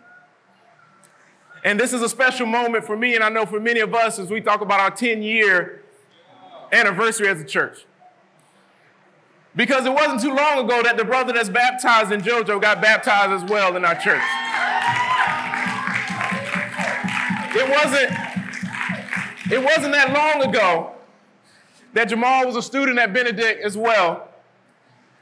And 1.64 1.80
this 1.80 1.94
is 1.94 2.02
a 2.02 2.10
special 2.10 2.46
moment 2.46 2.86
for 2.86 2.96
me, 2.96 3.16
and 3.16 3.24
I 3.24 3.30
know 3.30 3.46
for 3.46 3.60
many 3.60 3.82
of 3.82 3.94
us 3.94 4.20
as 4.20 4.30
we 4.30 4.42
talk 4.42 4.62
about 4.62 4.80
our 4.80 4.92
10 4.92 5.22
year 5.22 5.84
anniversary 6.72 7.28
as 7.28 7.42
a 7.42 7.46
church. 7.46 7.86
Because 9.58 9.88
it 9.88 9.94
wasn't 9.94 10.22
too 10.22 10.36
long 10.36 10.64
ago 10.64 10.84
that 10.84 10.98
the 10.98 11.04
brother 11.04 11.34
that's 11.34 11.50
baptized 11.50 12.12
in 12.12 12.22
JoJo 12.22 12.62
got 12.62 12.80
baptized 12.80 13.44
as 13.44 13.50
well 13.50 13.76
in 13.76 13.84
our 13.84 13.96
church. 13.96 14.22
It 17.56 17.68
wasn't, 17.68 18.12
it 19.52 19.64
wasn't 19.64 19.94
that 19.94 20.14
long 20.14 20.48
ago 20.48 20.92
that 21.94 22.08
Jamal 22.08 22.46
was 22.46 22.56
a 22.56 22.62
student 22.62 23.00
at 23.00 23.12
Benedict 23.12 23.64
as 23.64 23.76
well. 23.76 24.30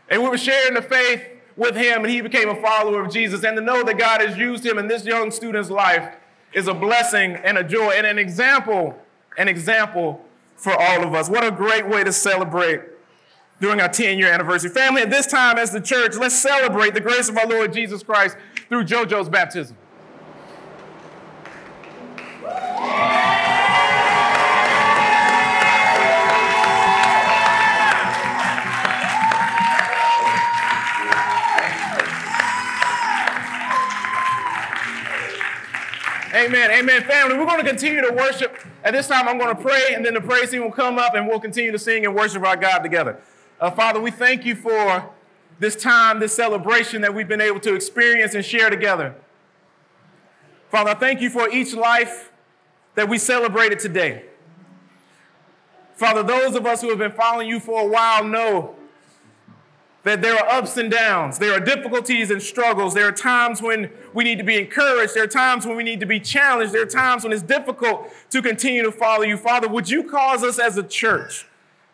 And 0.09 0.21
we 0.21 0.27
were 0.27 0.37
sharing 0.37 0.73
the 0.73 0.81
faith 0.81 1.23
with 1.55 1.77
him, 1.77 2.03
and 2.03 2.09
he 2.09 2.19
became 2.19 2.49
a 2.49 2.61
follower 2.61 3.05
of 3.05 3.13
Jesus. 3.13 3.45
And 3.45 3.55
to 3.55 3.63
know 3.63 3.83
that 3.83 3.97
God 3.97 4.19
has 4.19 4.37
used 4.37 4.65
him 4.65 4.77
in 4.77 4.89
this 4.89 5.05
young 5.05 5.31
student's 5.31 5.69
life 5.69 6.13
is 6.51 6.67
a 6.67 6.73
blessing 6.73 7.35
and 7.35 7.57
a 7.57 7.63
joy 7.63 7.91
and 7.91 8.05
an 8.05 8.19
example, 8.19 8.99
an 9.37 9.47
example 9.47 10.25
for 10.57 10.73
all 10.77 11.05
of 11.05 11.13
us. 11.13 11.29
What 11.29 11.45
a 11.45 11.51
great 11.51 11.87
way 11.87 12.03
to 12.03 12.11
celebrate 12.11 12.81
during 13.59 13.79
our 13.79 13.89
10 13.89 14.17
year 14.17 14.31
anniversary. 14.31 14.69
Family, 14.69 15.01
at 15.01 15.09
this 15.09 15.27
time 15.27 15.57
as 15.57 15.71
the 15.71 15.81
church, 15.81 16.15
let's 16.15 16.35
celebrate 16.35 16.93
the 16.93 17.01
grace 17.01 17.29
of 17.29 17.37
our 17.37 17.47
Lord 17.47 17.73
Jesus 17.73 18.03
Christ 18.03 18.37
through 18.69 18.83
JoJo's 18.83 19.29
baptism. 19.29 19.77
Amen. 36.35 36.69
Amen. 36.69 37.03
Family, 37.03 37.37
we're 37.37 37.45
going 37.45 37.63
to 37.63 37.67
continue 37.67 38.01
to 38.01 38.13
worship. 38.13 38.57
At 38.83 38.91
this 38.91 39.07
time, 39.07 39.27
I'm 39.27 39.37
going 39.37 39.55
to 39.55 39.61
pray, 39.61 39.95
and 39.95 40.05
then 40.05 40.13
the 40.13 40.21
praise 40.21 40.51
team 40.51 40.63
will 40.63 40.71
come 40.71 40.99
up, 40.99 41.15
and 41.15 41.27
we'll 41.27 41.39
continue 41.39 41.71
to 41.71 41.79
sing 41.79 42.05
and 42.05 42.13
worship 42.13 42.43
our 42.43 42.57
God 42.57 42.79
together. 42.79 43.19
Uh, 43.59 43.71
Father, 43.71 44.01
we 44.01 44.11
thank 44.11 44.45
you 44.45 44.55
for 44.55 45.09
this 45.59 45.75
time, 45.75 46.19
this 46.19 46.35
celebration 46.35 47.01
that 47.01 47.13
we've 47.13 47.27
been 47.27 47.41
able 47.41 47.59
to 47.61 47.73
experience 47.73 48.35
and 48.35 48.43
share 48.43 48.69
together. 48.69 49.15
Father, 50.69 50.89
I 50.89 50.95
thank 50.95 51.21
you 51.21 51.29
for 51.29 51.49
each 51.49 51.73
life 51.73 52.31
that 52.95 53.07
we 53.07 53.17
celebrated 53.17 53.79
today. 53.79 54.25
Father, 55.95 56.21
those 56.21 56.55
of 56.55 56.65
us 56.65 56.81
who 56.81 56.89
have 56.89 56.97
been 56.97 57.13
following 57.13 57.47
you 57.47 57.61
for 57.61 57.81
a 57.81 57.87
while 57.87 58.25
know 58.25 58.75
that 60.03 60.21
there 60.21 60.35
are 60.35 60.49
ups 60.49 60.75
and 60.75 60.91
downs, 60.91 61.39
there 61.39 61.53
are 61.53 61.59
difficulties 61.59 62.29
and 62.29 62.41
struggles, 62.41 62.93
there 62.93 63.07
are 63.07 63.13
times 63.13 63.61
when 63.61 63.89
we 64.13 64.25
need 64.25 64.37
to 64.37 64.43
be 64.43 64.57
encouraged, 64.57 65.15
there 65.15 65.23
are 65.23 65.27
times 65.27 65.65
when 65.65 65.77
we 65.77 65.83
need 65.83 66.01
to 66.01 66.05
be 66.05 66.19
challenged, 66.19 66.73
there 66.73 66.83
are 66.83 66.85
times 66.85 67.23
when 67.23 67.31
it's 67.31 67.41
difficult 67.41 68.11
to 68.29 68.41
continue 68.41 68.83
to 68.83 68.91
follow 68.91 69.23
you. 69.23 69.37
Father, 69.37 69.69
would 69.69 69.89
you 69.89 70.03
cause 70.03 70.43
us 70.43 70.59
as 70.59 70.77
a 70.77 70.83
church 70.83 71.47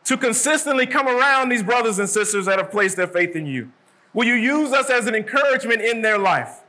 to 0.06 0.18
consistently 0.18 0.86
come 0.86 1.08
around 1.08 1.50
these 1.50 1.64
brothers 1.64 2.00
and 2.00 2.10
sisters 2.10 2.46
that 2.46 2.58
have 2.58 2.72
placed 2.72 2.98
their 2.98 3.08
faith 3.08 3.36
in 3.36 3.46
you? 3.46 3.72
Will 4.14 4.26
you 4.26 4.34
use 4.34 4.74
us 4.74 4.90
as 4.90 5.08
an 5.08 5.16
encouragement 5.16 5.82
in 5.82 6.02
their 6.02 6.18
life? 6.18 6.62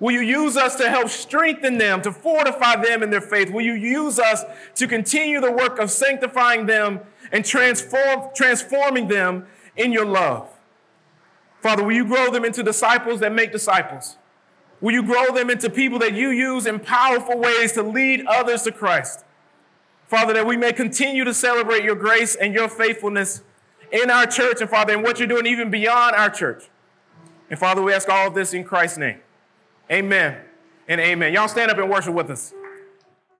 Will 0.00 0.12
you 0.12 0.20
use 0.20 0.56
us 0.56 0.76
to 0.76 0.88
help 0.88 1.08
strengthen 1.08 1.78
them, 1.78 2.00
to 2.02 2.12
fortify 2.12 2.76
them 2.76 3.02
in 3.02 3.10
their 3.10 3.20
faith? 3.20 3.50
Will 3.50 3.64
you 3.64 3.74
use 3.74 4.18
us 4.18 4.44
to 4.76 4.86
continue 4.86 5.40
the 5.40 5.50
work 5.50 5.78
of 5.78 5.90
sanctifying 5.90 6.66
them 6.66 7.00
and 7.32 7.44
transform, 7.44 8.28
transforming 8.34 9.08
them 9.08 9.46
in 9.76 9.92
your 9.92 10.06
love? 10.06 10.48
Father, 11.60 11.82
will 11.82 11.92
you 11.92 12.04
grow 12.04 12.30
them 12.30 12.44
into 12.44 12.62
disciples 12.62 13.18
that 13.20 13.32
make 13.32 13.50
disciples? 13.50 14.16
Will 14.80 14.92
you 14.92 15.02
grow 15.02 15.34
them 15.34 15.50
into 15.50 15.68
people 15.68 15.98
that 15.98 16.14
you 16.14 16.30
use 16.30 16.66
in 16.66 16.78
powerful 16.78 17.36
ways 17.36 17.72
to 17.72 17.82
lead 17.82 18.24
others 18.26 18.62
to 18.62 18.72
Christ? 18.72 19.24
Father, 20.08 20.32
that 20.32 20.46
we 20.46 20.56
may 20.56 20.72
continue 20.72 21.22
to 21.24 21.34
celebrate 21.34 21.84
your 21.84 21.94
grace 21.94 22.34
and 22.34 22.54
your 22.54 22.68
faithfulness 22.68 23.42
in 23.92 24.10
our 24.10 24.26
church, 24.26 24.60
and 24.60 24.68
Father, 24.68 24.94
in 24.94 25.02
what 25.02 25.18
you're 25.18 25.28
doing 25.28 25.46
even 25.46 25.70
beyond 25.70 26.16
our 26.16 26.30
church. 26.30 26.64
And 27.50 27.58
Father, 27.58 27.82
we 27.82 27.92
ask 27.92 28.08
all 28.08 28.28
of 28.28 28.34
this 28.34 28.54
in 28.54 28.64
Christ's 28.64 28.98
name. 28.98 29.20
Amen 29.90 30.38
and 30.88 31.00
amen. 31.00 31.34
Y'all 31.34 31.48
stand 31.48 31.70
up 31.70 31.78
and 31.78 31.90
worship 31.90 32.14
with 32.14 32.30
us. 32.30 32.54